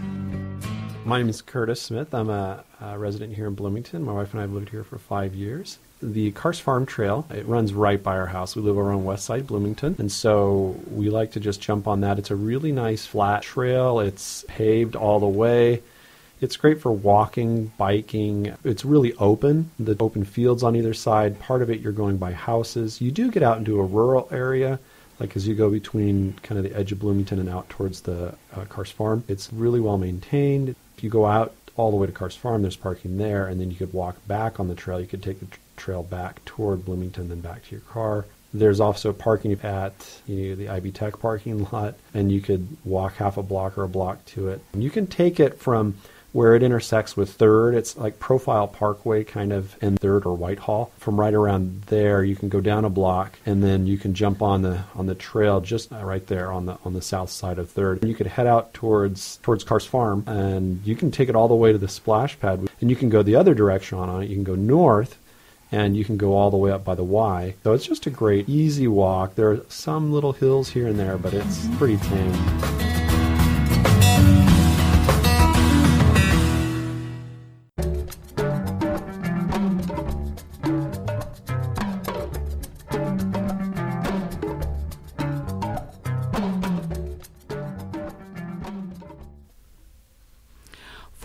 My 1.05 1.19
name 1.19 1.29
is 1.29 1.43
Curtis 1.43 1.83
Smith. 1.83 2.15
I'm 2.15 2.31
a, 2.31 2.63
a, 2.81 2.99
resident 2.99 3.35
here 3.35 3.49
in 3.49 3.55
Bloomington. 3.55 4.05
My 4.05 4.13
wife 4.13 4.33
and 4.33 4.41
I 4.41 4.43
have 4.43 4.53
lived 4.53 4.69
here 4.69 4.85
for 4.85 4.99
five 4.99 5.35
years. 5.35 5.79
The 6.03 6.31
Karst 6.33 6.63
Farm 6.63 6.87
Trail, 6.87 7.27
it 7.31 7.47
runs 7.47 7.75
right 7.75 8.01
by 8.01 8.17
our 8.17 8.27
house. 8.27 8.55
We 8.55 8.63
live 8.63 8.79
over 8.79 8.93
on 8.93 9.05
West 9.05 9.25
Side 9.25 9.47
Bloomington, 9.47 9.97
and 9.99 10.13
so 10.13 10.77
we 10.91 11.11
like 11.11 11.33
to 11.33 11.41
just 11.41 11.61
jump 11.61 11.89
on 11.89 12.03
that. 12.03 12.19
It's 12.19 12.31
a 12.31 12.37
really 12.37 12.71
nice 12.71 13.07
flat 13.07 13.43
trail. 13.43 13.99
It's 13.99 14.45
paved 14.47 14.95
all 14.95 15.19
the 15.19 15.27
way. 15.27 15.83
It's 16.41 16.57
great 16.57 16.81
for 16.81 16.91
walking, 16.91 17.73
biking. 17.77 18.55
It's 18.65 18.85
really 18.85 19.13
open. 19.15 19.71
The 19.79 19.97
open 20.01 20.25
fields 20.25 20.63
on 20.63 20.75
either 20.75 20.95
side. 20.95 21.39
Part 21.39 21.61
of 21.61 21.71
it 21.71 21.81
you're 21.81 21.93
going 21.93 22.17
by 22.17 22.33
houses. 22.33 23.01
You 23.01 23.11
do 23.11 23.31
get 23.31 23.43
out 23.43 23.59
into 23.59 23.79
a 23.79 23.85
rural 23.85 24.27
area, 24.33 24.81
like 25.19 25.37
as 25.37 25.47
you 25.47 25.55
go 25.55 25.71
between 25.71 26.33
kind 26.43 26.59
of 26.59 26.65
the 26.65 26.77
edge 26.77 26.93
of 26.93 26.99
Bloomington 26.99 27.39
and 27.39 27.49
out 27.49 27.69
towards 27.69 28.01
the 28.01 28.35
uh, 28.55 28.65
Karst 28.71 28.95
Farm. 28.95 29.23
It's 29.29 29.53
really 29.53 29.81
well 29.81 29.99
maintained. 29.99 30.75
If 30.97 31.05
you 31.05 31.11
go 31.11 31.27
out 31.27 31.55
all 31.77 31.91
the 31.91 31.97
way 31.99 32.07
to 32.07 32.13
Karst 32.13 32.39
Farm, 32.39 32.63
there's 32.63 32.77
parking 32.77 33.19
there, 33.19 33.47
and 33.47 33.61
then 33.61 33.71
you 33.71 33.77
could 33.77 33.93
walk 33.93 34.27
back 34.27 34.59
on 34.59 34.69
the 34.69 34.75
trail. 34.75 35.01
You 35.01 35.07
could 35.07 35.23
take 35.23 35.41
the 35.41 35.47
trail 35.77 36.03
back 36.03 36.43
toward 36.47 36.87
Bloomington, 36.87 37.29
then 37.29 37.41
back 37.41 37.65
to 37.65 37.73
your 37.73 37.81
car. 37.83 38.25
There's 38.53 38.81
also 38.81 39.13
parking 39.13 39.53
at 39.63 40.21
you 40.27 40.51
know, 40.51 40.55
the 40.57 40.69
Ivy 40.71 40.91
Tech 40.91 41.21
parking 41.21 41.69
lot, 41.73 41.97
and 42.15 42.33
you 42.33 42.41
could 42.41 42.67
walk 42.85 43.17
half 43.17 43.37
a 43.37 43.43
block 43.43 43.77
or 43.77 43.85
a 43.85 43.89
block 43.89 44.25
to 44.27 44.49
it. 44.49 44.63
And 44.73 44.83
you 44.83 44.91
can 44.91 45.07
take 45.07 45.39
it 45.39 45.59
from 45.59 45.97
where 46.33 46.55
it 46.55 46.63
intersects 46.63 47.17
with 47.17 47.33
Third. 47.33 47.75
It's 47.75 47.97
like 47.97 48.19
Profile 48.19 48.69
Parkway, 48.69 49.25
kind 49.25 49.53
of, 49.53 49.77
in 49.83 49.97
Third 49.97 50.25
or 50.27 50.37
Whitehall. 50.37 50.93
From 50.99 51.19
right 51.19 51.35
around 51.35 51.83
there, 51.87 52.23
you 52.23 52.37
can 52.37 52.49
go 52.49 52.61
down 52.61 52.85
a 52.85 52.91
block, 52.91 53.39
and 53.47 53.63
then 53.63 53.87
you 53.87 53.99
can 53.99 54.15
jump 54.15 54.43
on 54.43 54.63
the 54.63 54.85
on 54.95 55.07
the 55.07 55.15
trail 55.15 55.61
just 55.61 55.91
right 55.91 56.27
there 56.27 56.53
on 56.53 56.67
the 56.67 56.79
on 56.85 56.95
the 56.95 57.03
south 57.03 57.31
side 57.31 57.59
of 57.59 57.71
Third. 57.71 58.01
And 58.01 58.09
you 58.09 58.15
could 58.15 58.29
head 58.29 58.47
out 58.47 58.73
towards 58.75 59.39
towards 59.39 59.65
Karst 59.65 59.89
Farm, 59.89 60.25
and 60.27 60.81
you 60.85 60.95
can 60.95 61.11
take 61.11 61.29
it 61.29 61.37
all 61.37 61.49
the 61.49 61.55
way 61.55 61.73
to 61.73 61.79
the 61.79 61.89
splash 61.89 62.39
pad, 62.39 62.69
and 62.81 62.91
you 62.91 62.97
can 62.97 63.09
go 63.09 63.23
the 63.23 63.37
other 63.37 63.55
direction 63.55 63.99
on 63.99 64.23
it. 64.23 64.29
You 64.29 64.37
can 64.37 64.45
go 64.45 64.55
north. 64.55 65.17
And 65.73 65.97
you 65.97 66.05
can 66.05 66.17
go 66.17 66.33
all 66.33 66.51
the 66.51 66.57
way 66.57 66.73
up 66.73 66.85
by 66.85 66.97
the 66.97 67.05
Y. 67.05 67.55
So 67.63 67.75
it's 67.75 67.87
just 67.87 68.05
a 68.05 68.11
great, 68.11 68.49
easy 68.49 68.89
walk. 68.89 69.37
There 69.37 69.53
are 69.53 69.61
some 69.69 70.13
little 70.13 70.33
hills 70.33 70.69
here 70.71 70.89
and 70.89 70.99
there, 70.99 71.17
but 71.17 71.33
it's 71.33 71.69
pretty 71.77 71.97
tame. 71.99 72.90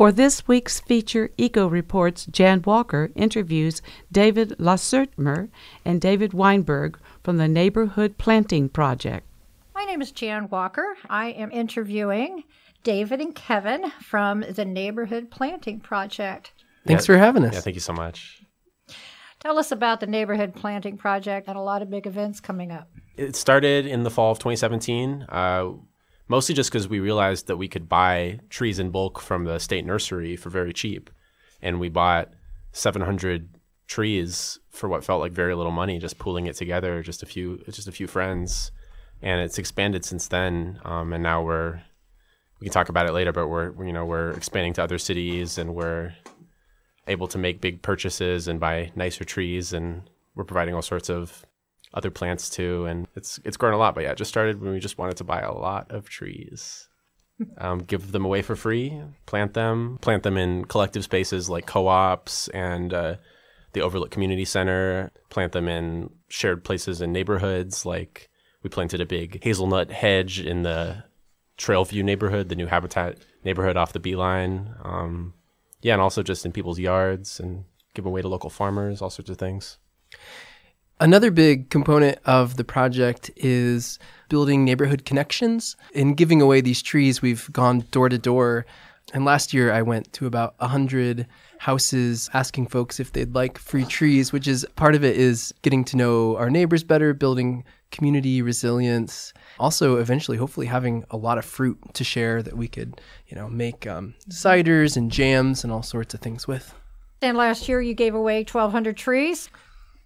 For 0.05 0.11
this 0.11 0.47
week's 0.47 0.79
feature, 0.79 1.31
Eco 1.35 1.65
Reports, 1.65 2.27
Jan 2.27 2.61
Walker 2.63 3.09
interviews 3.15 3.81
David 4.11 4.49
Lassertmer 4.59 5.49
and 5.83 5.99
David 5.99 6.31
Weinberg 6.31 6.99
from 7.23 7.37
the 7.37 7.47
Neighborhood 7.47 8.19
Planting 8.19 8.69
Project. 8.69 9.25
My 9.73 9.83
name 9.83 10.03
is 10.03 10.11
Jan 10.11 10.47
Walker. 10.49 10.95
I 11.09 11.29
am 11.29 11.51
interviewing 11.51 12.43
David 12.83 13.19
and 13.19 13.33
Kevin 13.33 13.91
from 13.99 14.41
the 14.47 14.63
Neighborhood 14.63 15.31
Planting 15.31 15.79
Project. 15.79 16.51
Thanks 16.85 17.09
yeah, 17.09 17.15
for 17.15 17.17
having 17.17 17.43
us. 17.43 17.55
Yeah, 17.55 17.61
thank 17.61 17.75
you 17.75 17.81
so 17.81 17.93
much. 17.93 18.43
Tell 19.39 19.57
us 19.57 19.71
about 19.71 20.01
the 20.01 20.07
Neighborhood 20.07 20.53
Planting 20.53 20.97
Project 20.99 21.47
and 21.47 21.57
a 21.57 21.61
lot 21.61 21.81
of 21.81 21.89
big 21.89 22.05
events 22.05 22.39
coming 22.39 22.71
up. 22.71 22.91
It 23.17 23.35
started 23.35 23.87
in 23.87 24.03
the 24.03 24.11
fall 24.11 24.33
of 24.33 24.37
2017. 24.37 25.25
Uh, 25.27 25.71
mostly 26.27 26.55
just 26.55 26.71
because 26.71 26.87
we 26.87 26.99
realized 26.99 27.47
that 27.47 27.57
we 27.57 27.67
could 27.67 27.87
buy 27.87 28.39
trees 28.49 28.79
in 28.79 28.89
bulk 28.89 29.19
from 29.19 29.45
the 29.45 29.59
state 29.59 29.85
nursery 29.85 30.35
for 30.35 30.49
very 30.49 30.73
cheap. 30.73 31.09
And 31.61 31.79
we 31.79 31.89
bought 31.89 32.33
700 32.71 33.49
trees 33.87 34.59
for 34.69 34.89
what 34.89 35.03
felt 35.03 35.21
like 35.21 35.31
very 35.31 35.55
little 35.55 35.71
money, 35.71 35.99
just 35.99 36.17
pooling 36.17 36.47
it 36.47 36.55
together, 36.55 37.01
just 37.03 37.23
a 37.23 37.25
few, 37.25 37.63
just 37.69 37.87
a 37.87 37.91
few 37.91 38.07
friends. 38.07 38.71
And 39.21 39.41
it's 39.41 39.57
expanded 39.57 40.03
since 40.03 40.27
then. 40.27 40.79
Um, 40.83 41.13
and 41.13 41.23
now 41.23 41.43
we're, 41.43 41.81
we 42.59 42.65
can 42.65 42.73
talk 42.73 42.89
about 42.89 43.07
it 43.07 43.13
later, 43.13 43.31
but 43.31 43.47
we're, 43.47 43.71
you 43.85 43.93
know, 43.93 44.05
we're 44.05 44.31
expanding 44.31 44.73
to 44.73 44.83
other 44.83 44.97
cities 44.97 45.57
and 45.57 45.75
we're 45.75 46.13
able 47.07 47.27
to 47.27 47.37
make 47.37 47.61
big 47.61 47.81
purchases 47.81 48.47
and 48.47 48.59
buy 48.59 48.91
nicer 48.95 49.23
trees. 49.23 49.73
And 49.73 50.09
we're 50.35 50.43
providing 50.43 50.73
all 50.73 50.81
sorts 50.81 51.09
of 51.09 51.45
other 51.95 52.11
plants 52.11 52.49
too, 52.49 52.85
and 52.85 53.07
it's 53.15 53.39
it's 53.45 53.57
grown 53.57 53.73
a 53.73 53.77
lot. 53.77 53.95
But 53.95 54.03
yeah, 54.03 54.11
it 54.11 54.17
just 54.17 54.29
started 54.29 54.61
when 54.61 54.73
we 54.73 54.79
just 54.79 54.97
wanted 54.97 55.17
to 55.17 55.23
buy 55.23 55.39
a 55.39 55.53
lot 55.53 55.91
of 55.91 56.09
trees, 56.09 56.87
um, 57.57 57.79
give 57.79 58.11
them 58.11 58.25
away 58.25 58.41
for 58.41 58.55
free, 58.55 59.01
plant 59.25 59.53
them, 59.53 59.97
plant 60.01 60.23
them 60.23 60.37
in 60.37 60.65
collective 60.65 61.03
spaces 61.03 61.49
like 61.49 61.65
co-ops 61.65 62.49
and 62.49 62.93
uh, 62.93 63.15
the 63.73 63.81
Overlook 63.81 64.11
Community 64.11 64.45
Center, 64.45 65.11
plant 65.29 65.53
them 65.53 65.67
in 65.67 66.09
shared 66.27 66.63
places 66.63 67.01
in 67.01 67.11
neighborhoods. 67.11 67.85
Like 67.85 68.29
we 68.61 68.69
planted 68.69 69.01
a 69.01 69.05
big 69.05 69.43
hazelnut 69.43 69.91
hedge 69.91 70.39
in 70.39 70.63
the 70.63 71.03
Trailview 71.57 72.03
neighborhood, 72.03 72.49
the 72.49 72.55
new 72.55 72.67
Habitat 72.67 73.17
neighborhood 73.45 73.77
off 73.77 73.93
the 73.93 73.99
Beeline. 73.99 74.75
Um, 74.83 75.33
yeah, 75.81 75.93
and 75.93 76.01
also 76.01 76.23
just 76.23 76.45
in 76.45 76.51
people's 76.51 76.79
yards 76.79 77.39
and 77.39 77.63
give 77.93 78.05
away 78.05 78.21
to 78.21 78.27
local 78.27 78.49
farmers, 78.49 79.01
all 79.01 79.09
sorts 79.09 79.29
of 79.29 79.37
things. 79.37 79.77
Another 80.99 81.29
big 81.29 81.69
component 81.69 82.19
of 82.25 82.55
the 82.55 82.63
project 82.63 83.29
is 83.35 83.99
building 84.29 84.63
neighborhood 84.63 85.03
connections. 85.03 85.75
In 85.93 86.13
giving 86.13 86.41
away 86.41 86.61
these 86.61 86.81
trees, 86.81 87.21
we've 87.21 87.51
gone 87.51 87.83
door 87.91 88.07
to 88.07 88.17
door 88.17 88.65
And 89.13 89.23
last 89.23 89.53
year 89.53 89.71
I 89.71 89.81
went 89.81 90.11
to 90.13 90.25
about 90.25 90.55
100 90.59 91.27
houses 91.59 92.29
asking 92.33 92.67
folks 92.67 92.99
if 92.99 93.11
they'd 93.13 93.35
like 93.35 93.57
free 93.57 93.85
trees, 93.85 94.33
which 94.33 94.47
is 94.47 94.65
part 94.75 94.95
of 94.95 95.03
it 95.03 95.15
is 95.15 95.53
getting 95.61 95.83
to 95.85 95.97
know 95.97 96.37
our 96.37 96.49
neighbors 96.49 96.83
better, 96.83 97.13
building 97.13 97.63
community 97.91 98.41
resilience. 98.41 99.33
Also, 99.59 99.97
eventually, 99.97 100.37
hopefully, 100.37 100.65
having 100.65 101.05
a 101.11 101.17
lot 101.17 101.37
of 101.37 101.45
fruit 101.45 101.77
to 101.93 102.03
share 102.03 102.41
that 102.41 102.57
we 102.57 102.67
could, 102.67 102.99
you 103.27 103.35
know, 103.35 103.47
make 103.47 103.85
um, 103.85 104.15
ciders 104.29 104.97
and 104.97 105.11
jams 105.11 105.63
and 105.63 105.71
all 105.71 105.83
sorts 105.83 106.13
of 106.13 106.19
things 106.19 106.47
with. 106.47 106.73
And 107.21 107.37
last 107.37 107.69
year 107.69 107.81
you 107.81 107.93
gave 107.93 108.15
away 108.15 108.39
1,200 108.39 108.97
trees. 108.97 109.49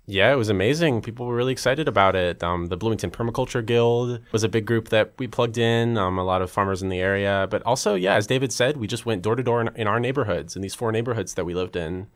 Yeah, 0.09 0.33
it 0.33 0.37
was 0.37 0.49
amazing. 0.49 1.03
People 1.03 1.27
were 1.27 1.35
really 1.35 1.51
excited 1.51 1.87
about 1.87 2.15
it. 2.15 2.43
Um, 2.43 2.65
the 2.65 2.77
Bloomington 2.77 3.11
Permaculture 3.11 3.63
Guild 3.63 4.19
was 4.31 4.43
a 4.43 4.49
big 4.49 4.65
group 4.65 4.89
that 4.89 5.13
we 5.19 5.27
plugged 5.27 5.59
in, 5.59 5.99
um, 5.99 6.17
a 6.17 6.23
lot 6.23 6.41
of 6.41 6.49
farmers 6.49 6.81
in 6.81 6.89
the 6.89 6.99
area. 6.99 7.47
But 7.47 7.61
also, 7.61 7.93
yeah, 7.93 8.15
as 8.15 8.25
David 8.25 8.51
said, 8.51 8.77
we 8.77 8.87
just 8.87 9.05
went 9.05 9.21
door 9.21 9.35
to 9.35 9.43
door 9.43 9.61
in 9.61 9.87
our 9.87 9.99
neighborhoods, 9.99 10.55
in 10.55 10.63
these 10.63 10.73
four 10.73 10.91
neighborhoods 10.91 11.35
that 11.35 11.45
we 11.45 11.53
lived 11.53 11.75
in, 11.75 12.07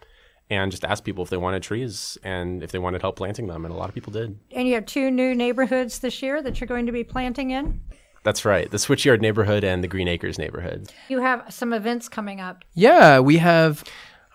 and 0.50 0.72
just 0.72 0.84
asked 0.84 1.04
people 1.06 1.24
if 1.24 1.30
they 1.30 1.38
wanted 1.38 1.62
trees 1.62 2.18
and 2.24 2.64
if 2.64 2.72
they 2.72 2.80
wanted 2.80 3.02
help 3.02 3.16
planting 3.16 3.46
them. 3.46 3.64
And 3.64 3.72
a 3.72 3.78
lot 3.78 3.90
of 3.90 3.96
people 3.96 4.12
did. 4.12 4.40
And 4.52 4.68
you 4.68 4.74
have 4.74 4.88
two 4.88 5.12
new 5.12 5.36
neighborhoods 5.36 6.00
this 6.00 6.24
year 6.24 6.42
that 6.42 6.60
you're 6.60 6.68
going 6.68 6.88
to 6.88 6.92
be 6.92 7.04
planting 7.04 7.52
in. 7.52 7.80
That's 8.24 8.44
right. 8.44 8.72
The 8.72 8.78
Switchyard 8.78 9.22
neighborhood 9.22 9.64
and 9.64 9.84
the 9.84 9.88
Green 9.88 10.08
Acres 10.08 10.40
neighborhood. 10.40 10.92
You 11.10 11.20
have 11.20 11.54
some 11.54 11.74
events 11.74 12.10
coming 12.10 12.40
up. 12.40 12.64
Yeah, 12.74 13.20
we 13.20 13.38
have 13.38 13.84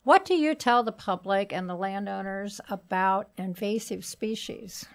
What 0.03 0.25
do 0.25 0.33
you 0.33 0.55
tell 0.55 0.81
the 0.81 0.91
public 0.91 1.53
and 1.53 1.69
the 1.69 1.75
landowners 1.75 2.59
about 2.71 3.29
invasive 3.37 4.03
species? 4.03 4.87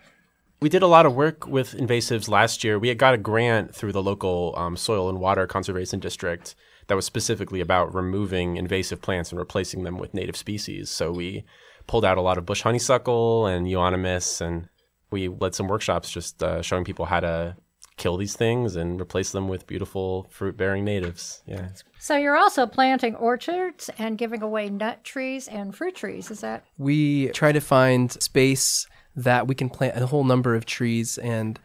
We 0.61 0.69
did 0.69 0.83
a 0.83 0.89
lot 0.89 1.07
of 1.07 1.15
work 1.15 1.47
with 1.47 1.75
invasives 1.75 2.29
last 2.29 2.65
year. 2.65 2.77
We 2.77 2.89
had 2.89 2.99
got 2.99 3.15
a 3.15 3.19
grant 3.19 3.73
through 3.75 3.93
the 3.93 4.03
local 4.03 4.53
um, 4.57 4.77
soil 4.77 5.09
and 5.09 5.21
water 5.21 5.47
conservation 5.47 6.01
district 6.01 6.57
that 6.91 6.97
was 6.97 7.07
specifically 7.07 7.61
about 7.61 7.95
removing 7.95 8.57
invasive 8.57 9.01
plants 9.01 9.31
and 9.31 9.39
replacing 9.39 9.85
them 9.85 9.97
with 9.97 10.13
native 10.13 10.37
species. 10.37 10.91
So 10.91 11.13
we 11.13 11.45
pulled 11.87 12.05
out 12.05 12.19
a 12.19 12.21
lot 12.21 12.37
of 12.37 12.45
bush 12.45 12.63
honeysuckle 12.63 13.47
and 13.47 13.71
euonymus, 13.71 14.41
and 14.41 14.69
we 15.13 15.29
led 15.29 15.55
some 15.55 15.69
workshops 15.69 16.11
just 16.11 16.43
uh, 16.43 16.63
showing 16.63 16.83
people 16.83 17.05
how 17.05 17.21
to 17.21 17.57
kill 17.97 18.17
these 18.17 18.35
things 18.35 18.75
and 18.75 19.01
replace 19.01 19.31
them 19.31 19.47
with 19.47 19.69
beautiful 19.69 20.27
fruit 20.31 20.57
bearing 20.57 20.85
natives. 20.85 21.45
Yeah. 21.47 21.69
So 22.01 22.17
you're 22.17 22.37
also 22.37 22.67
planting 22.67 23.15
orchards 23.15 23.89
and 23.97 24.19
giving 24.19 24.43
away 24.43 24.69
nut 24.69 25.05
trees 25.05 25.47
and 25.47 25.73
fruit 25.73 25.95
trees, 25.95 26.29
is 26.29 26.41
that? 26.41 26.65
We 26.77 27.29
try 27.29 27.53
to 27.53 27.61
find 27.61 28.11
space 28.21 28.89
that 29.15 29.47
we 29.47 29.55
can 29.55 29.71
plant 29.71 29.97
a 29.97 30.07
whole 30.07 30.25
number 30.25 30.57
of 30.57 30.67
trees 30.67 31.19
and 31.19 31.57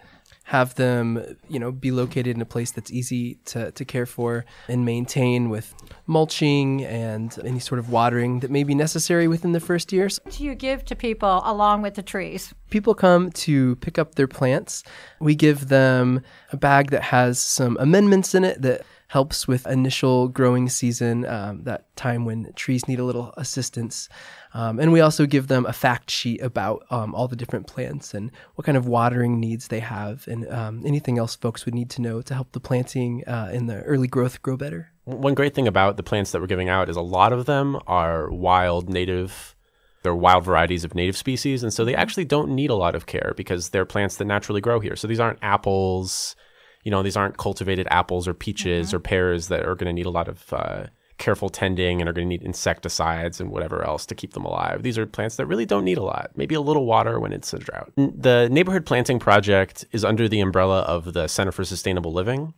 have 0.46 0.76
them, 0.76 1.38
you 1.50 1.60
know, 1.60 1.72
be 1.72 1.90
located 1.90 2.36
in 2.36 2.42
a 2.42 2.46
place 2.46 2.70
that's 2.70 2.92
easy 2.92 3.36
to, 3.46 3.72
to 3.72 3.84
care 3.84 4.06
for 4.06 4.46
and 4.68 4.86
maintain 4.86 5.50
with 5.50 5.74
mulching 6.06 6.86
and 6.86 7.38
any 7.44 7.60
sort 7.60 7.80
of 7.80 7.90
watering 7.90 8.42
that 8.42 8.52
may 8.52 8.64
be 8.64 8.76
necessary 8.76 9.28
within 9.28 9.54
the 9.54 9.60
first 9.60 9.92
years. 9.92 10.20
What 10.24 10.36
do 10.36 10.44
you 10.44 10.54
give 10.54 10.86
to 10.86 10.96
people 10.96 11.42
along 11.44 11.82
with 11.82 11.96
the 11.96 12.04
trees? 12.04 12.54
People 12.70 12.94
come 12.94 13.32
to 13.32 13.76
pick 13.78 13.98
up 13.98 14.16
their 14.16 14.28
plants. 14.28 14.84
We 15.20 15.34
give 15.34 15.68
them 15.68 16.22
a 16.52 16.58
bag 16.58 16.92
that 16.92 17.02
has 17.02 17.40
some 17.40 17.76
amendments 17.80 18.36
in 18.36 18.44
it 18.44 18.62
that 18.62 18.86
helps 19.08 19.48
with 19.48 19.66
initial 19.68 20.28
growing 20.28 20.68
season, 20.68 21.26
um, 21.26 21.64
that 21.64 21.96
time 21.96 22.26
when 22.26 22.52
trees 22.54 22.88
need 22.88 23.00
a 23.00 23.04
little 23.04 23.34
assistance. 23.38 24.10
Um, 24.56 24.80
and 24.80 24.94
we 24.94 25.02
also 25.02 25.26
give 25.26 25.48
them 25.48 25.66
a 25.66 25.74
fact 25.74 26.10
sheet 26.10 26.42
about 26.42 26.86
um, 26.90 27.14
all 27.14 27.28
the 27.28 27.36
different 27.36 27.68
plants 27.68 28.14
and 28.14 28.32
what 28.56 28.64
kind 28.66 28.78
of 28.78 28.88
watering 28.88 29.38
needs 29.38 29.68
they 29.68 29.82
have 29.82 30.26
and 30.30 30.50
um, 30.50 30.82
anything 30.86 31.18
else 31.18 31.36
folks 31.36 31.66
would 31.66 31.76
need 31.76 31.90
to 31.90 32.02
know 32.02 32.22
to 32.22 32.34
help 32.34 32.54
the 32.54 32.62
planting 32.62 33.22
uh, 33.28 33.50
in 33.52 33.66
the 33.66 33.82
early 33.82 34.08
growth 34.08 34.42
grow 34.42 34.56
better. 34.56 34.94
One 35.04 35.34
great 35.34 35.54
thing 35.56 35.68
about 35.68 35.98
the 35.98 36.04
plants 36.04 36.32
that 36.32 36.40
we're 36.40 36.48
giving 36.48 36.70
out 36.70 36.88
is 36.88 36.96
a 36.96 37.02
lot 37.02 37.34
of 37.34 37.46
them 37.46 37.78
are 37.86 38.32
wild 38.32 38.90
native. 38.90 39.58
They're 40.04 40.16
wild 40.16 40.46
varieties 40.46 40.86
of 40.86 40.96
native 40.96 41.18
species, 41.18 41.62
and 41.62 41.74
so 41.74 41.84
they 41.84 41.96
actually 41.96 42.26
don't 42.26 42.56
need 42.56 42.70
a 42.70 42.76
lot 42.76 42.96
of 42.96 43.08
care 43.08 43.34
because 43.36 43.70
they're 43.70 43.86
plants 43.86 44.16
that 44.18 44.26
naturally 44.26 44.62
grow 44.62 44.80
here. 44.80 44.96
So 44.96 45.06
these 45.06 45.20
aren't 45.20 45.40
apples, 45.42 46.38
you 46.86 46.92
know, 46.92 47.04
these 47.04 47.18
aren't 47.18 47.38
cultivated 47.38 47.88
apples 47.92 48.26
or 48.26 48.34
peaches 48.34 48.88
mm-hmm. 48.88 48.96
or 48.96 49.00
pears 49.00 49.50
that 49.50 49.66
are 49.66 49.76
going 49.76 49.88
to 49.88 49.94
need 49.94 50.06
a 50.06 50.12
lot 50.12 50.30
of 50.30 50.54
uh, 50.54 50.86
careful 51.18 51.50
tending 51.50 52.02
and 52.02 52.10
are 52.10 52.14
going 52.14 52.28
to 52.28 52.30
need 52.30 52.44
insecticides 52.44 53.40
and 53.40 53.50
whatever 53.50 53.84
else 53.84 54.06
to 54.06 54.16
keep 54.16 54.34
them 54.34 54.46
alive. 54.46 54.84
These 54.84 54.98
are 54.98 55.06
plants 55.06 55.38
that 55.38 55.46
really 55.46 55.66
don't 55.66 55.86
need 55.86 55.98
a 55.98 56.04
lot, 56.04 56.32
maybe 56.36 56.56
a 56.56 56.62
little 56.62 56.86
water 56.86 57.20
when 57.20 57.32
it's 57.32 57.54
a 57.54 57.60
drought. 57.60 57.92
The 57.96 58.50
Neighborhood 58.52 58.86
Planting 58.86 59.20
Project 59.20 59.86
is 59.92 60.04
under 60.04 60.28
the 60.28 60.42
umbrella 60.42 60.82
of 60.82 61.14
the 61.14 61.28
Center 61.28 61.52
for 61.52 61.64
Sustainable 61.64 62.12
Living. 62.12 62.54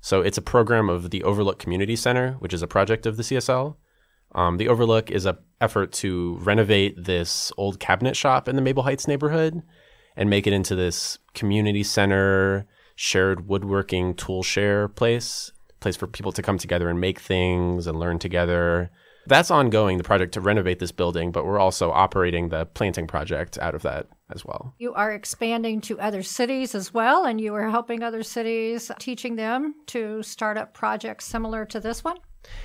So 0.00 0.22
it's 0.22 0.38
a 0.38 0.42
program 0.42 0.88
of 0.88 1.10
the 1.10 1.22
Overlook 1.22 1.58
Community 1.58 1.94
Center, 1.94 2.32
which 2.38 2.54
is 2.54 2.62
a 2.62 2.66
project 2.66 3.06
of 3.06 3.16
the 3.16 3.22
CSL. 3.22 3.76
Um, 4.34 4.56
the 4.56 4.68
Overlook 4.68 5.10
is 5.10 5.26
an 5.26 5.36
effort 5.60 5.92
to 5.92 6.36
renovate 6.40 7.04
this 7.04 7.52
old 7.56 7.80
cabinet 7.80 8.16
shop 8.16 8.48
in 8.48 8.56
the 8.56 8.62
Maple 8.62 8.84
Heights 8.84 9.06
neighborhood 9.06 9.62
and 10.16 10.30
make 10.30 10.46
it 10.46 10.52
into 10.52 10.74
this 10.74 11.18
community 11.34 11.82
center 11.82 12.66
shared 12.94 13.48
woodworking 13.48 14.14
tool 14.14 14.42
share 14.42 14.86
place, 14.86 15.52
place 15.80 15.96
for 15.96 16.06
people 16.06 16.32
to 16.32 16.42
come 16.42 16.58
together 16.58 16.88
and 16.88 17.00
make 17.00 17.18
things 17.18 17.86
and 17.86 17.98
learn 17.98 18.18
together. 18.18 18.90
That's 19.26 19.50
ongoing, 19.50 19.98
the 19.98 20.04
project 20.04 20.32
to 20.34 20.40
renovate 20.40 20.78
this 20.78 20.92
building, 20.92 21.30
but 21.30 21.44
we're 21.44 21.58
also 21.58 21.90
operating 21.90 22.48
the 22.48 22.66
planting 22.66 23.06
project 23.06 23.58
out 23.58 23.74
of 23.74 23.82
that 23.82 24.06
as 24.32 24.44
well. 24.44 24.74
You 24.78 24.94
are 24.94 25.12
expanding 25.12 25.80
to 25.82 26.00
other 26.00 26.22
cities 26.22 26.74
as 26.74 26.94
well, 26.94 27.24
and 27.24 27.40
you 27.40 27.54
are 27.54 27.68
helping 27.68 28.02
other 28.02 28.22
cities, 28.22 28.90
teaching 28.98 29.36
them 29.36 29.74
to 29.86 30.22
start 30.22 30.56
up 30.56 30.72
projects 30.72 31.26
similar 31.26 31.64
to 31.66 31.80
this 31.80 32.02
one? 32.02 32.16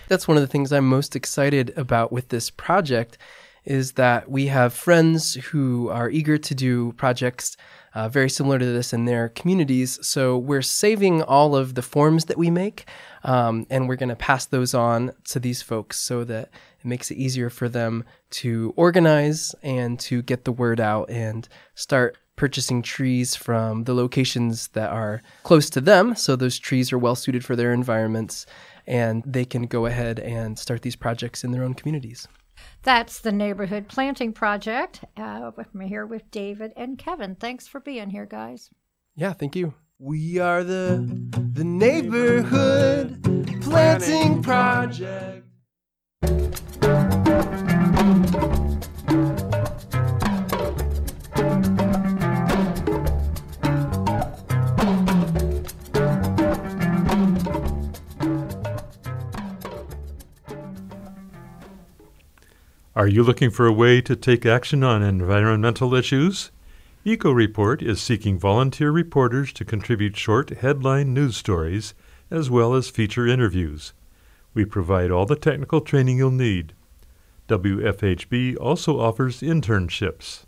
That's 0.08 0.28
one 0.28 0.38
of 0.38 0.42
the 0.42 0.48
things 0.48 0.72
I'm 0.72 0.88
most 0.88 1.16
excited 1.16 1.74
about 1.78 2.12
with 2.12 2.30
this 2.30 2.50
project 2.50 3.18
is 3.66 3.94
that 3.94 4.30
we 4.30 4.48
have 4.48 4.74
friends 4.74 5.34
who 5.34 5.90
are 5.90 6.10
eager 6.10 6.38
to 6.38 6.56
do 6.56 6.94
projects 6.94 7.58
uh, 7.96 8.10
very 8.10 8.30
similar 8.30 8.60
to 8.60 8.66
this 8.66 8.94
in 8.94 9.06
their 9.06 9.30
communities. 9.30 9.98
So 10.06 10.38
we're 10.38 10.62
saving 10.62 11.22
all 11.24 11.56
of 11.56 11.76
the 11.76 11.82
forms 11.82 12.26
that 12.26 12.38
we 12.38 12.52
make, 12.52 12.88
um, 13.24 13.66
and 13.70 13.88
we're 13.88 13.96
going 13.96 14.10
to 14.10 14.16
pass 14.16 14.46
those 14.46 14.74
on 14.74 15.12
to 15.30 15.40
these 15.40 15.62
folks 15.62 15.98
so 15.98 16.24
that 16.26 16.50
it 16.80 16.86
makes 16.86 17.10
it 17.10 17.16
easier 17.16 17.50
for 17.50 17.70
them 17.70 18.04
to 18.32 18.74
organize 18.76 19.56
and 19.64 20.00
to 20.02 20.22
get 20.22 20.44
the 20.44 20.52
word 20.52 20.80
out 20.80 21.10
and 21.10 21.48
start 21.74 22.18
purchasing 22.36 22.82
trees 22.82 23.34
from 23.34 23.86
the 23.86 23.94
locations 23.94 24.68
that 24.70 24.90
are 24.92 25.22
close 25.44 25.70
to 25.70 25.80
them. 25.80 26.16
So 26.16 26.36
those 26.36 26.60
trees 26.60 26.92
are 26.92 26.98
well 26.98 27.16
suited 27.16 27.46
for 27.46 27.56
their 27.56 27.72
environments, 27.72 28.46
and 28.86 29.24
they 29.26 29.46
can 29.46 29.64
go 29.64 29.86
ahead 29.86 30.20
and 30.20 30.60
start 30.60 30.82
these 30.82 30.98
projects 30.98 31.46
in 31.46 31.52
their 31.52 31.64
own 31.64 31.74
communities. 31.74 32.28
That's 32.86 33.20
the 33.20 33.32
Neighborhood 33.32 33.88
Planting 33.88 34.32
Project. 34.32 35.04
Uh, 35.18 35.50
I'm 35.58 35.80
here 35.80 36.06
with 36.06 36.30
David 36.30 36.72
and 36.78 37.00
Kevin. 37.00 37.34
Thanks 37.34 37.68
for 37.68 37.80
being 37.80 38.12
here, 38.12 38.28
guys. 38.28 38.70
Yeah, 39.16 39.34
thank 39.34 39.56
you. 39.56 39.74
We 39.98 40.38
are 40.38 40.64
the 40.64 41.04
the 41.54 41.64
Neighborhood 41.64 43.24
Planting 43.64 44.44
Project. 44.44 45.48
Are 63.06 63.18
you 63.18 63.22
looking 63.22 63.52
for 63.52 63.68
a 63.68 63.72
way 63.72 64.02
to 64.02 64.16
take 64.16 64.48
action 64.48 64.84
on 64.84 65.04
environmental 65.04 65.94
issues? 65.94 66.50
Eco 67.04 67.30
Report 67.30 67.84
is 67.84 68.02
seeking 68.02 68.40
volunteer 68.40 68.90
reporters 68.90 69.54
to 69.54 69.64
contribute 69.64 70.18
short 70.18 70.50
headline 70.50 71.14
news 71.14 71.38
stories 71.38 71.94
as 72.32 72.50
well 72.50 72.74
as 72.74 72.90
feature 72.90 73.28
interviews. 73.28 73.94
We 74.56 74.66
provide 74.66 75.12
all 75.12 75.28
the 75.28 75.36
technical 75.36 75.82
training 75.82 76.18
you'll 76.18 76.32
need. 76.32 76.74
WFHB 77.48 78.58
also 78.60 79.00
offers 79.00 79.42
internships. 79.42 80.46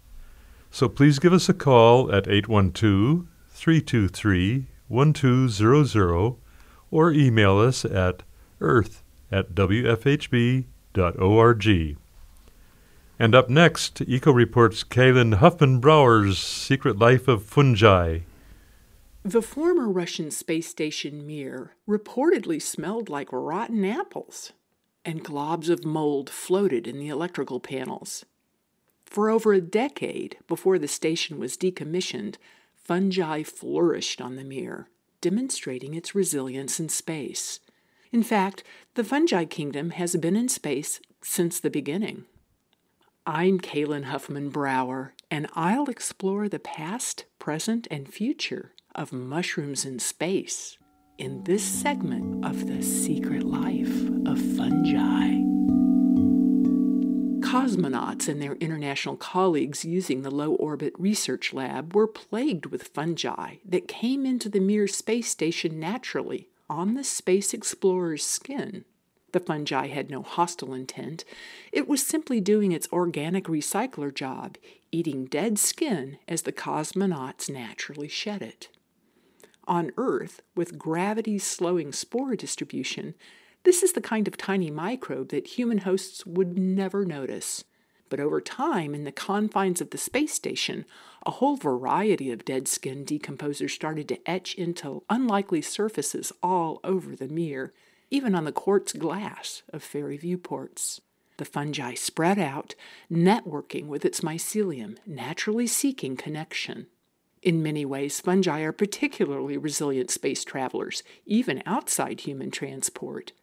So 0.72 0.90
please 0.90 1.20
give 1.20 1.34
us 1.34 1.48
a 1.48 1.54
call 1.54 2.12
at 2.12 2.28
812 2.28 3.28
323 3.52 4.66
1200 4.88 6.36
or 6.90 7.12
email 7.12 7.60
us 7.60 7.86
at 7.86 8.24
earth 8.60 9.04
at 9.32 9.54
wfhb.org. 9.54 10.68
And 13.20 13.34
up 13.34 13.50
next, 13.50 14.02
Eco 14.02 14.32
Report's 14.32 14.84
Kalynn 14.84 15.36
Huffman 15.36 15.80
Brower's 15.80 16.38
Secret 16.38 17.00
Life 17.00 17.28
of 17.28 17.44
Fungi. 17.44 18.20
The 19.24 19.42
former 19.42 19.90
Russian 19.90 20.30
space 20.30 20.70
station 20.70 21.26
Mir 21.26 21.72
reportedly 21.88 22.62
smelled 22.62 23.10
like 23.10 23.30
rotten 23.32 23.84
apples, 23.84 24.54
and 25.04 25.26
globs 25.26 25.68
of 25.68 25.84
mold 25.84 26.30
floated 26.30 26.88
in 26.88 27.00
the 27.00 27.10
electrical 27.10 27.60
panels. 27.60 28.24
For 29.06 29.32
over 29.32 29.52
a 29.52 29.62
decade 29.62 30.38
before 30.48 30.78
the 30.78 30.88
station 30.88 31.40
was 31.40 31.58
decommissioned, 31.58 32.36
fungi 32.76 33.42
flourished 33.42 34.22
on 34.22 34.36
the 34.36 34.44
Mir, 34.44 34.90
demonstrating 35.22 35.96
its 35.96 36.14
resilience 36.14 36.80
in 36.80 36.88
space. 36.88 37.62
In 38.12 38.22
fact, 38.22 38.64
the 38.94 39.04
fungi 39.04 39.46
kingdom 39.46 39.90
has 39.90 40.16
been 40.18 40.36
in 40.36 40.50
space 40.50 41.02
since 41.24 41.60
the 41.60 41.72
beginning. 41.72 42.26
I'm 43.30 43.60
Kalynn 43.60 44.06
Huffman 44.06 44.48
Brower, 44.48 45.14
and 45.30 45.48
I'll 45.54 45.90
explore 45.90 46.48
the 46.48 46.60
past, 46.60 47.26
present, 47.40 47.86
and 47.92 48.08
future 48.08 48.72
of 48.96 49.12
mushrooms 49.12 49.84
in 49.84 50.00
space 50.00 50.78
in 51.18 51.44
this 51.44 51.62
segment 51.62 52.46
of 52.46 52.68
The 52.68 52.82
Secret 52.82 53.44
Life 53.44 54.08
of 54.26 54.40
Fungi. 54.56 55.42
Cosmonauts 57.46 58.30
and 58.30 58.42
their 58.42 58.56
international 58.56 59.18
colleagues 59.18 59.84
using 59.84 60.22
the 60.22 60.32
Low 60.32 60.54
Orbit 60.54 60.94
Research 60.98 61.52
Lab 61.52 61.94
were 61.94 62.08
plagued 62.08 62.68
with 62.68 62.88
fungi 62.94 63.56
that 63.66 63.90
came 63.90 64.26
into 64.26 64.48
the 64.48 64.62
Mir 64.62 64.88
space 64.88 65.28
station 65.28 65.82
naturally 65.82 66.48
on 66.70 66.94
the 66.94 67.04
space 67.04 67.54
explorer's 67.54 68.24
skin. 68.24 68.86
The 69.34 69.40
fungi 69.40 69.88
had 69.88 70.10
no 70.10 70.22
hostile 70.22 70.74
intent. 70.74 71.26
It 71.72 71.88
was 71.88 72.06
simply 72.06 72.40
doing 72.40 72.72
its 72.72 72.88
organic 72.94 73.46
recycler 73.46 74.14
job, 74.14 74.58
eating 74.92 75.26
dead 75.26 75.60
skin 75.60 76.18
as 76.28 76.44
the 76.44 76.54
cosmonauts 76.54 77.50
naturally 77.50 78.08
shed 78.08 78.42
it. 78.42 78.70
On 79.68 79.92
Earth, 79.98 80.42
with 80.56 80.78
gravity 80.78 81.38
slowing 81.38 81.92
spore 81.92 82.38
distribution, 82.38 83.16
this 83.64 83.84
is 83.84 83.92
the 83.92 84.02
kind 84.02 84.28
of 84.30 84.38
tiny 84.38 84.72
microbe 84.72 85.28
that 85.30 85.48
human 85.48 85.80
hosts 85.80 86.26
would 86.26 86.58
never 86.58 87.04
notice. 87.04 87.66
But 88.10 88.22
over 88.22 88.40
time, 88.40 88.96
in 88.96 89.04
the 89.04 89.12
confines 89.12 89.82
of 89.82 89.90
the 89.90 89.98
space 89.98 90.34
station, 90.34 90.86
a 91.26 91.32
whole 91.32 91.58
variety 91.58 92.32
of 92.32 92.46
dead 92.46 92.70
skin 92.70 93.04
decomposers 93.04 93.72
started 93.72 94.08
to 94.08 94.30
etch 94.30 94.56
into 94.56 95.04
unlikely 95.10 95.62
surfaces 95.62 96.32
all 96.42 96.80
over 96.86 97.14
the 97.14 97.28
Mir, 97.28 97.74
even 98.10 98.36
on 98.36 98.46
the 98.46 98.52
quartz 98.52 98.94
glass 98.94 99.64
of 99.74 99.84
ferry 99.84 100.18
viewports. 100.18 101.02
The 101.38 101.46
fungi 101.46 101.94
spread 101.94 102.40
out, 102.40 102.74
networking 103.12 103.88
with 103.88 104.04
its 104.06 104.22
mycelium, 104.22 104.98
naturally 105.06 105.68
seeking 105.68 106.18
connection. 106.18 106.88
In 107.44 107.62
many 107.62 107.86
ways, 107.86 108.20
fungi 108.20 108.62
are 108.62 108.72
particularly 108.72 109.58
resilient 109.58 110.10
space 110.10 110.44
travelers, 110.44 111.04
even 111.26 111.62
outside 111.66 112.22
human 112.22 112.50
transport. 112.50 113.34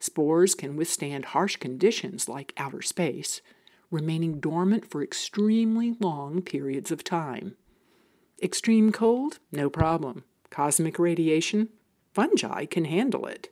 Spores 0.00 0.54
can 0.54 0.76
withstand 0.76 1.26
harsh 1.26 1.56
conditions 1.56 2.28
like 2.28 2.52
outer 2.56 2.82
space, 2.82 3.40
remaining 3.90 4.40
dormant 4.40 4.90
for 4.90 5.02
extremely 5.02 5.94
long 6.00 6.42
periods 6.42 6.90
of 6.90 7.04
time. 7.04 7.56
Extreme 8.42 8.92
cold? 8.92 9.38
No 9.52 9.70
problem. 9.70 10.24
Cosmic 10.50 10.98
radiation? 10.98 11.68
Fungi 12.12 12.66
can 12.66 12.84
handle 12.84 13.26
it. 13.26 13.50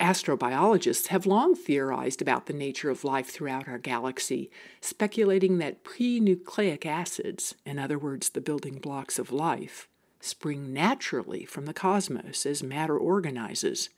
Astrobiologists 0.00 1.08
have 1.08 1.26
long 1.26 1.56
theorized 1.56 2.22
about 2.22 2.46
the 2.46 2.52
nature 2.52 2.88
of 2.88 3.02
life 3.02 3.28
throughout 3.28 3.66
our 3.66 3.78
galaxy, 3.78 4.48
speculating 4.80 5.58
that 5.58 5.82
pre 5.82 6.20
nucleic 6.20 6.86
acids, 6.86 7.56
in 7.66 7.80
other 7.80 7.98
words, 7.98 8.30
the 8.30 8.40
building 8.40 8.78
blocks 8.78 9.18
of 9.18 9.32
life, 9.32 9.88
spring 10.20 10.72
naturally 10.72 11.44
from 11.44 11.66
the 11.66 11.74
cosmos 11.74 12.46
as 12.46 12.62
matter 12.62 12.96
organizes. 12.96 13.90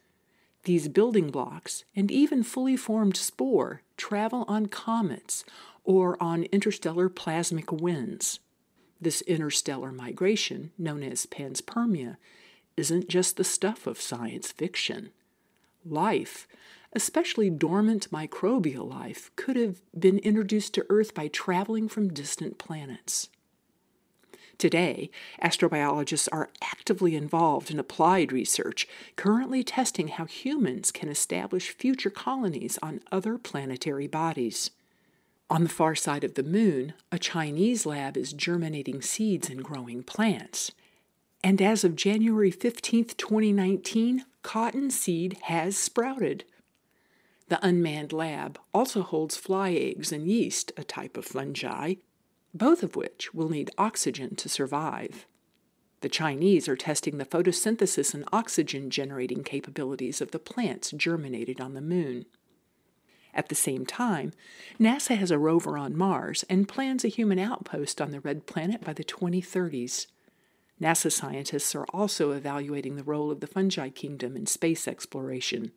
These 0.65 0.89
building 0.89 1.31
blocks, 1.31 1.85
and 1.95 2.11
even 2.11 2.43
fully 2.45 2.77
formed 2.77 3.17
spore, 3.17 3.83
travel 3.99 4.47
on 4.49 4.67
comets 4.67 5.45
or 5.85 6.23
on 6.23 6.45
interstellar 6.45 7.11
plasmic 7.11 7.79
winds. 7.79 8.41
This 8.99 9.21
interstellar 9.23 9.93
migration, 9.93 10.73
known 10.79 11.03
as 11.03 11.27
panspermia, 11.27 12.17
isn't 12.77 13.09
just 13.09 13.37
the 13.37 13.45
stuff 13.45 13.87
of 13.87 14.01
science 14.01 14.51
fiction 14.51 15.11
life, 15.85 16.47
especially 16.93 17.51
dormant 17.51 18.11
microbial 18.11 18.89
life, 18.89 19.31
could 19.37 19.57
have 19.57 19.81
been 19.99 20.19
introduced 20.19 20.75
to 20.75 20.87
Earth 20.89 21.15
by 21.15 21.29
traveling 21.29 21.89
from 21.89 22.13
distant 22.13 22.59
planets. 22.59 23.29
Today, 24.61 25.11
astrobiologists 25.43 26.29
are 26.31 26.51
actively 26.61 27.17
involved 27.17 27.71
in 27.71 27.79
applied 27.79 28.31
research, 28.31 28.87
currently 29.17 29.65
testing 29.65 30.09
how 30.09 30.27
humans 30.27 30.93
can 30.93 31.09
establish 31.09 31.71
future 31.71 32.11
colonies 32.11 32.79
on 32.83 33.01
other 33.11 33.39
planetary 33.39 34.07
bodies. 34.07 34.71
On 35.49 35.63
the 35.63 35.71
far 35.71 35.95
side 35.95 36.25
of 36.25 36.35
the 36.35 36.43
moon, 36.43 36.93
a 37.11 37.19
Chinese 37.19 37.87
lab 37.87 38.19
is 38.19 38.35
germinating 38.35 39.01
seeds 39.01 39.49
and 39.49 39.65
growing 39.65 40.03
plants. 40.03 40.73
And 41.43 41.63
as 41.63 41.83
of 41.83 41.97
January 41.97 42.51
15, 42.51 43.07
2019, 43.17 44.27
cottonseed 44.43 45.39
has 45.43 45.77
sprouted. 45.77 46.45
The 47.49 47.65
unmanned 47.67 48.13
lab 48.13 48.59
also 48.73 49.03
holds 49.03 49.37
fly 49.37 49.73
eggs 49.73 50.13
and 50.13 50.27
yeast, 50.29 50.73
a 50.77 50.85
type 50.85 51.17
of 51.17 51.25
fungi, 51.25 51.95
both 52.55 52.83
of 52.83 52.97
which 52.97 53.35
will 53.35 53.49
need 53.49 53.71
oxygen 53.77 54.37
to 54.37 54.49
survive. 54.49 55.27
The 56.01 56.09
Chinese 56.09 56.69
are 56.69 56.77
testing 56.77 57.19
the 57.19 57.27
photosynthesis 57.27 58.15
and 58.15 58.25
oxygen 58.33 58.89
generating 58.89 59.43
capabilities 59.43 60.21
of 60.21 60.31
the 60.31 60.39
plants 60.39 60.93
germinated 60.93 61.61
on 61.61 61.75
the 61.75 61.83
moon. 61.83 62.25
At 63.35 63.49
the 63.49 63.55
same 63.55 63.87
time, 63.87 64.33
NASA 64.79 65.17
has 65.17 65.31
a 65.31 65.39
rover 65.39 65.77
on 65.77 65.97
Mars 65.97 66.45
and 66.49 66.69
plans 66.69 67.05
a 67.05 67.09
human 67.09 67.39
outpost 67.39 68.01
on 68.01 68.11
the 68.11 68.21
red 68.21 68.47
planet 68.47 68.83
by 68.83 68.93
the 68.93 69.05
2030s. 69.05 70.07
NASA 70.81 71.13
scientists 71.13 71.75
are 71.75 71.85
also 71.93 72.33
evaluating 72.33 72.97
the 72.97 73.05
role 73.05 73.31
of 73.31 73.41
the 73.41 73.47
fungi 73.47 73.91
kingdom 73.91 74.37
in 74.37 74.47
space 74.47 74.89
exploration. 74.89 75.73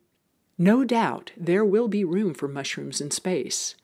No 0.56 0.84
doubt 0.84 1.32
there 1.36 1.64
will 1.64 1.88
be 1.88 2.04
room 2.04 2.32
for 2.32 2.48
mushrooms 2.48 3.00
in 3.00 3.10
space. 3.10 3.74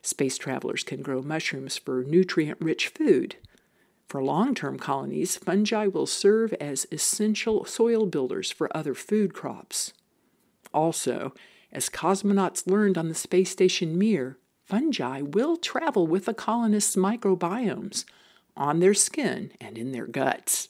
Space 0.00 0.38
travelers 0.38 0.82
can 0.82 1.02
grow 1.02 1.20
mushrooms 1.20 1.76
for 1.76 2.02
nutrient 2.02 2.58
rich 2.60 2.88
food. 2.88 3.36
For 4.06 4.22
long 4.22 4.54
term 4.54 4.78
colonies, 4.78 5.36
fungi 5.36 5.86
will 5.86 6.06
serve 6.06 6.52
as 6.54 6.86
essential 6.90 7.64
soil 7.64 8.06
builders 8.06 8.50
for 8.50 8.74
other 8.76 8.94
food 8.94 9.34
crops. 9.34 9.92
Also, 10.72 11.34
as 11.70 11.88
cosmonauts 11.88 12.66
learned 12.66 12.96
on 12.96 13.08
the 13.08 13.14
space 13.14 13.50
station 13.50 13.98
Mir, 13.98 14.38
fungi 14.64 15.22
will 15.22 15.56
travel 15.56 16.06
with 16.06 16.24
the 16.24 16.34
colonists' 16.34 16.96
microbiomes 16.96 18.04
on 18.56 18.80
their 18.80 18.94
skin 18.94 19.52
and 19.60 19.78
in 19.78 19.92
their 19.92 20.06
guts. 20.06 20.68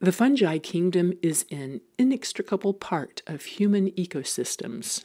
The 0.00 0.12
fungi 0.12 0.58
kingdom 0.58 1.14
is 1.22 1.46
an 1.50 1.80
inextricable 1.98 2.74
part 2.74 3.22
of 3.26 3.44
human 3.44 3.90
ecosystems. 3.92 5.04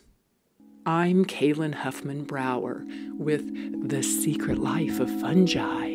I'm 0.85 1.25
Kalynn 1.25 1.75
Huffman 1.75 2.23
Brower 2.23 2.83
with 3.17 3.87
The 3.87 4.03
Secret 4.03 4.57
Life 4.57 4.99
of 4.99 5.09
Fungi, 5.21 5.87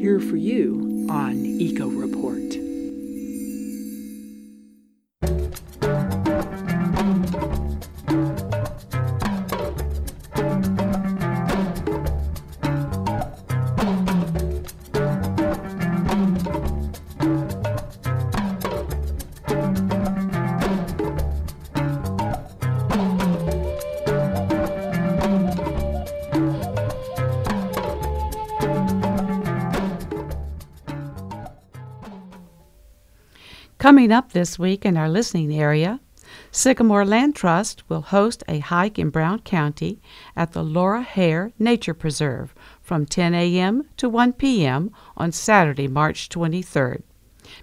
here 0.00 0.20
for 0.20 0.36
you 0.36 1.06
on 1.10 1.44
Eco 1.44 1.88
Report. 1.88 2.71
Coming 33.82 34.12
up 34.12 34.30
this 34.30 34.60
week 34.60 34.84
in 34.84 34.96
our 34.96 35.08
listening 35.08 35.52
area, 35.52 35.98
Sycamore 36.52 37.04
Land 37.04 37.34
Trust 37.34 37.82
will 37.88 38.02
host 38.02 38.44
a 38.46 38.60
hike 38.60 38.96
in 38.96 39.10
Brown 39.10 39.40
County 39.40 40.00
at 40.36 40.52
the 40.52 40.62
Laura 40.62 41.02
Hare 41.02 41.50
Nature 41.58 41.92
Preserve 41.92 42.54
from 42.80 43.06
10 43.06 43.34
a.m. 43.34 43.88
to 43.96 44.08
1 44.08 44.34
p.m. 44.34 44.92
on 45.16 45.32
Saturday, 45.32 45.88
March 45.88 46.28
23rd. 46.28 47.02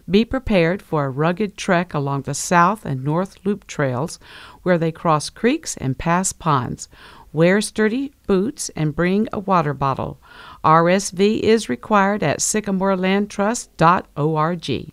Be 0.09 0.25
prepared 0.25 0.81
for 0.81 1.05
a 1.05 1.09
rugged 1.09 1.55
trek 1.55 1.93
along 1.93 2.23
the 2.23 2.33
South 2.33 2.85
and 2.85 3.01
North 3.01 3.37
Loop 3.45 3.65
trails 3.65 4.19
where 4.61 4.77
they 4.77 4.91
cross 4.91 5.29
creeks 5.29 5.77
and 5.77 5.97
pass 5.97 6.33
ponds. 6.33 6.89
Wear 7.31 7.61
sturdy 7.61 8.11
boots 8.27 8.67
and 8.75 8.93
bring 8.93 9.29
a 9.31 9.39
water 9.39 9.73
bottle. 9.73 10.19
RSV 10.65 11.39
is 11.39 11.69
required 11.69 12.23
at 12.23 12.39
sycamorelandtrust.org. 12.39 14.91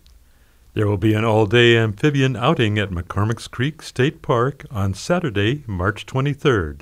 There 0.77 0.85
will 0.85 0.97
be 0.97 1.15
an 1.15 1.25
all 1.25 1.47
day 1.47 1.75
amphibian 1.75 2.35
outing 2.35 2.77
at 2.77 2.91
McCormick's 2.91 3.47
Creek 3.47 3.81
State 3.81 4.21
Park 4.21 4.63
on 4.69 4.93
Saturday, 4.93 5.63
March 5.65 6.05
23rd. 6.05 6.81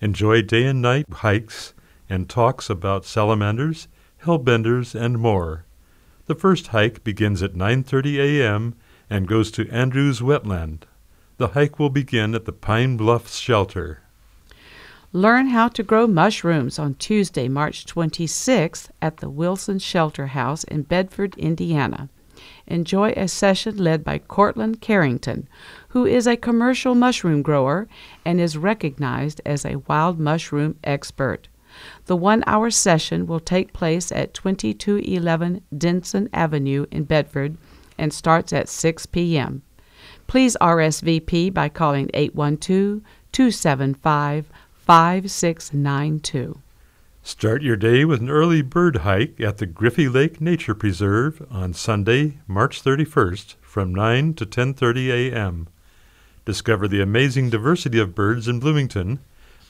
Enjoy 0.00 0.40
day 0.40 0.64
and 0.64 0.80
night 0.80 1.04
hikes 1.12 1.74
and 2.08 2.30
talks 2.30 2.70
about 2.70 3.04
salamanders, 3.04 3.88
hellbenders, 4.24 4.98
and 4.98 5.18
more. 5.18 5.66
The 6.28 6.34
first 6.34 6.68
hike 6.68 7.04
begins 7.04 7.42
at 7.42 7.52
9:30 7.52 8.16
a.m. 8.16 8.74
and 9.10 9.28
goes 9.28 9.50
to 9.50 9.68
Andrews 9.68 10.22
Wetland. 10.22 10.84
The 11.36 11.48
hike 11.48 11.78
will 11.78 11.90
begin 11.90 12.34
at 12.34 12.46
the 12.46 12.52
Pine 12.52 12.96
Bluffs 12.96 13.36
Shelter. 13.36 14.00
Learn 15.12 15.48
how 15.48 15.68
to 15.68 15.82
grow 15.82 16.06
mushrooms 16.06 16.78
on 16.78 16.94
Tuesday, 16.94 17.48
March 17.48 17.84
26th 17.84 18.88
at 19.02 19.18
the 19.18 19.28
Wilson 19.28 19.78
Shelter 19.78 20.28
House 20.28 20.64
in 20.64 20.84
Bedford, 20.84 21.36
Indiana. 21.36 22.08
Enjoy 22.70 23.10
a 23.16 23.26
session 23.26 23.76
led 23.76 24.04
by 24.04 24.18
Cortland 24.18 24.80
Carrington, 24.80 25.48
who 25.88 26.06
is 26.06 26.26
a 26.28 26.36
commercial 26.36 26.94
mushroom 26.94 27.42
grower 27.42 27.88
and 28.24 28.40
is 28.40 28.56
recognized 28.56 29.40
as 29.44 29.64
a 29.64 29.80
wild 29.88 30.20
mushroom 30.20 30.76
expert. 30.84 31.48
The 32.06 32.16
one 32.16 32.44
hour 32.46 32.70
session 32.70 33.26
will 33.26 33.40
take 33.40 33.72
place 33.72 34.12
at 34.12 34.34
2211 34.34 35.62
Denson 35.76 36.28
Avenue 36.32 36.86
in 36.92 37.04
Bedford 37.04 37.56
and 37.98 38.12
starts 38.12 38.52
at 38.52 38.68
6 38.68 39.06
p.m. 39.06 39.62
Please 40.28 40.56
RSVP 40.60 41.52
by 41.52 41.68
calling 41.68 42.08
812 42.14 43.02
275 43.32 44.46
5692. 44.86 46.60
Start 47.22 47.62
your 47.62 47.76
day 47.76 48.06
with 48.06 48.20
an 48.20 48.30
early 48.30 48.62
bird 48.62 48.96
hike 48.96 49.38
at 49.42 49.58
the 49.58 49.66
Griffey 49.66 50.08
Lake 50.08 50.40
Nature 50.40 50.74
Preserve 50.74 51.46
on 51.50 51.74
Sunday, 51.74 52.38
March 52.46 52.82
31st 52.82 53.56
from 53.60 53.94
9 53.94 54.32
to 54.34 54.46
10:30 54.46 55.10
a.m. 55.10 55.68
Discover 56.46 56.88
the 56.88 57.02
amazing 57.02 57.50
diversity 57.50 57.98
of 57.98 58.14
birds 58.14 58.48
in 58.48 58.58
Bloomington, 58.58 59.18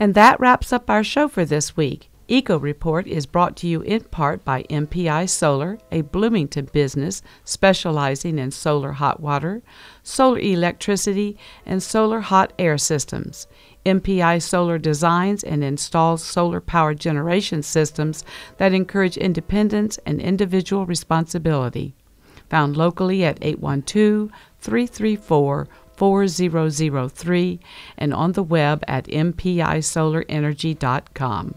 And 0.00 0.14
that 0.14 0.38
wraps 0.38 0.72
up 0.72 0.88
our 0.88 1.02
show 1.02 1.28
for 1.28 1.44
this 1.44 1.76
week. 1.76 2.10
Eco 2.30 2.58
Report 2.58 3.06
is 3.06 3.24
brought 3.24 3.56
to 3.56 3.66
you 3.66 3.80
in 3.80 4.04
part 4.04 4.44
by 4.44 4.62
MPI 4.64 5.30
Solar, 5.30 5.78
a 5.90 6.02
Bloomington 6.02 6.68
business 6.72 7.22
specializing 7.42 8.38
in 8.38 8.50
solar 8.50 8.92
hot 8.92 9.18
water, 9.18 9.62
solar 10.02 10.38
electricity, 10.38 11.38
and 11.64 11.82
solar 11.82 12.20
hot 12.20 12.52
air 12.58 12.76
systems. 12.76 13.46
MPI 13.86 14.42
Solar 14.42 14.76
designs 14.76 15.42
and 15.42 15.64
installs 15.64 16.22
solar 16.22 16.60
power 16.60 16.92
generation 16.92 17.62
systems 17.62 18.26
that 18.58 18.74
encourage 18.74 19.16
independence 19.16 19.98
and 20.04 20.20
individual 20.20 20.84
responsibility. 20.84 21.94
Found 22.50 22.76
locally 22.76 23.24
at 23.24 23.38
812 23.40 24.30
334 24.60 25.66
4003 25.98 27.60
and 27.98 28.14
on 28.14 28.32
the 28.32 28.42
web 28.42 28.84
at 28.86 29.04
mpisolarenergy.com. 29.06 31.54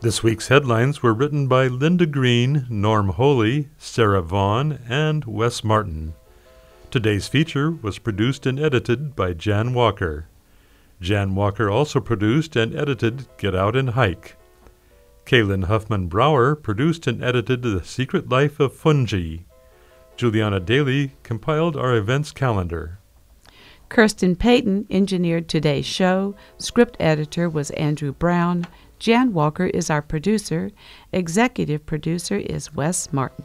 This 0.00 0.22
week's 0.22 0.48
headlines 0.48 1.02
were 1.02 1.14
written 1.14 1.48
by 1.48 1.66
Linda 1.66 2.06
Greene, 2.06 2.66
Norm 2.68 3.08
Holy, 3.08 3.68
Sarah 3.78 4.22
Vaughan, 4.22 4.78
and 4.88 5.24
Wes 5.24 5.64
Martin. 5.64 6.14
Today's 6.90 7.26
feature 7.26 7.70
was 7.70 7.98
produced 7.98 8.46
and 8.46 8.60
edited 8.60 9.16
by 9.16 9.32
Jan 9.32 9.74
Walker. 9.74 10.26
Jan 11.00 11.34
Walker 11.34 11.70
also 11.70 11.98
produced 11.98 12.56
and 12.56 12.76
edited 12.76 13.26
Get 13.38 13.54
Out 13.54 13.74
and 13.74 13.90
Hike. 13.90 14.36
Kalynn 15.26 15.64
Huffman 15.64 16.08
Brower 16.08 16.54
produced 16.54 17.06
and 17.06 17.24
edited 17.24 17.62
The 17.62 17.82
Secret 17.82 18.28
Life 18.28 18.60
of 18.60 18.74
Fungi. 18.74 19.38
Julianna 20.16 20.60
Dailey 20.60 21.12
compiled 21.22 21.76
our 21.76 21.96
events 21.96 22.32
calendar. 22.32 22.98
Kirsten 23.88 24.36
Payton 24.36 24.86
engineered 24.90 25.48
today's 25.48 25.86
show. 25.86 26.34
Script 26.58 26.96
editor 27.00 27.48
was 27.48 27.70
Andrew 27.70 28.12
Brown. 28.12 28.66
Jan 28.98 29.32
Walker 29.32 29.66
is 29.66 29.88
our 29.90 30.02
producer. 30.02 30.70
Executive 31.12 31.86
producer 31.86 32.36
is 32.36 32.74
Wes 32.74 33.12
Martin. 33.12 33.44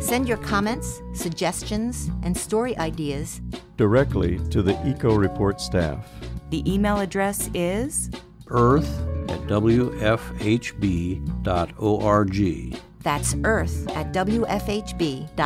Send 0.00 0.28
your 0.28 0.38
comments, 0.38 1.02
suggestions, 1.12 2.10
and 2.24 2.36
story 2.36 2.76
ideas 2.78 3.40
directly 3.76 4.40
to 4.48 4.60
the 4.60 4.76
Eco 4.86 5.14
Report 5.14 5.60
staff. 5.60 6.08
The 6.50 6.68
email 6.70 6.98
address 6.98 7.48
is 7.54 8.10
earth 8.48 8.90
at 9.28 9.40
wfhb.org. 9.42 10.00
That's 13.02 13.36
earth 13.44 13.88
at 13.96 14.12
wfhb.org. 14.12 15.38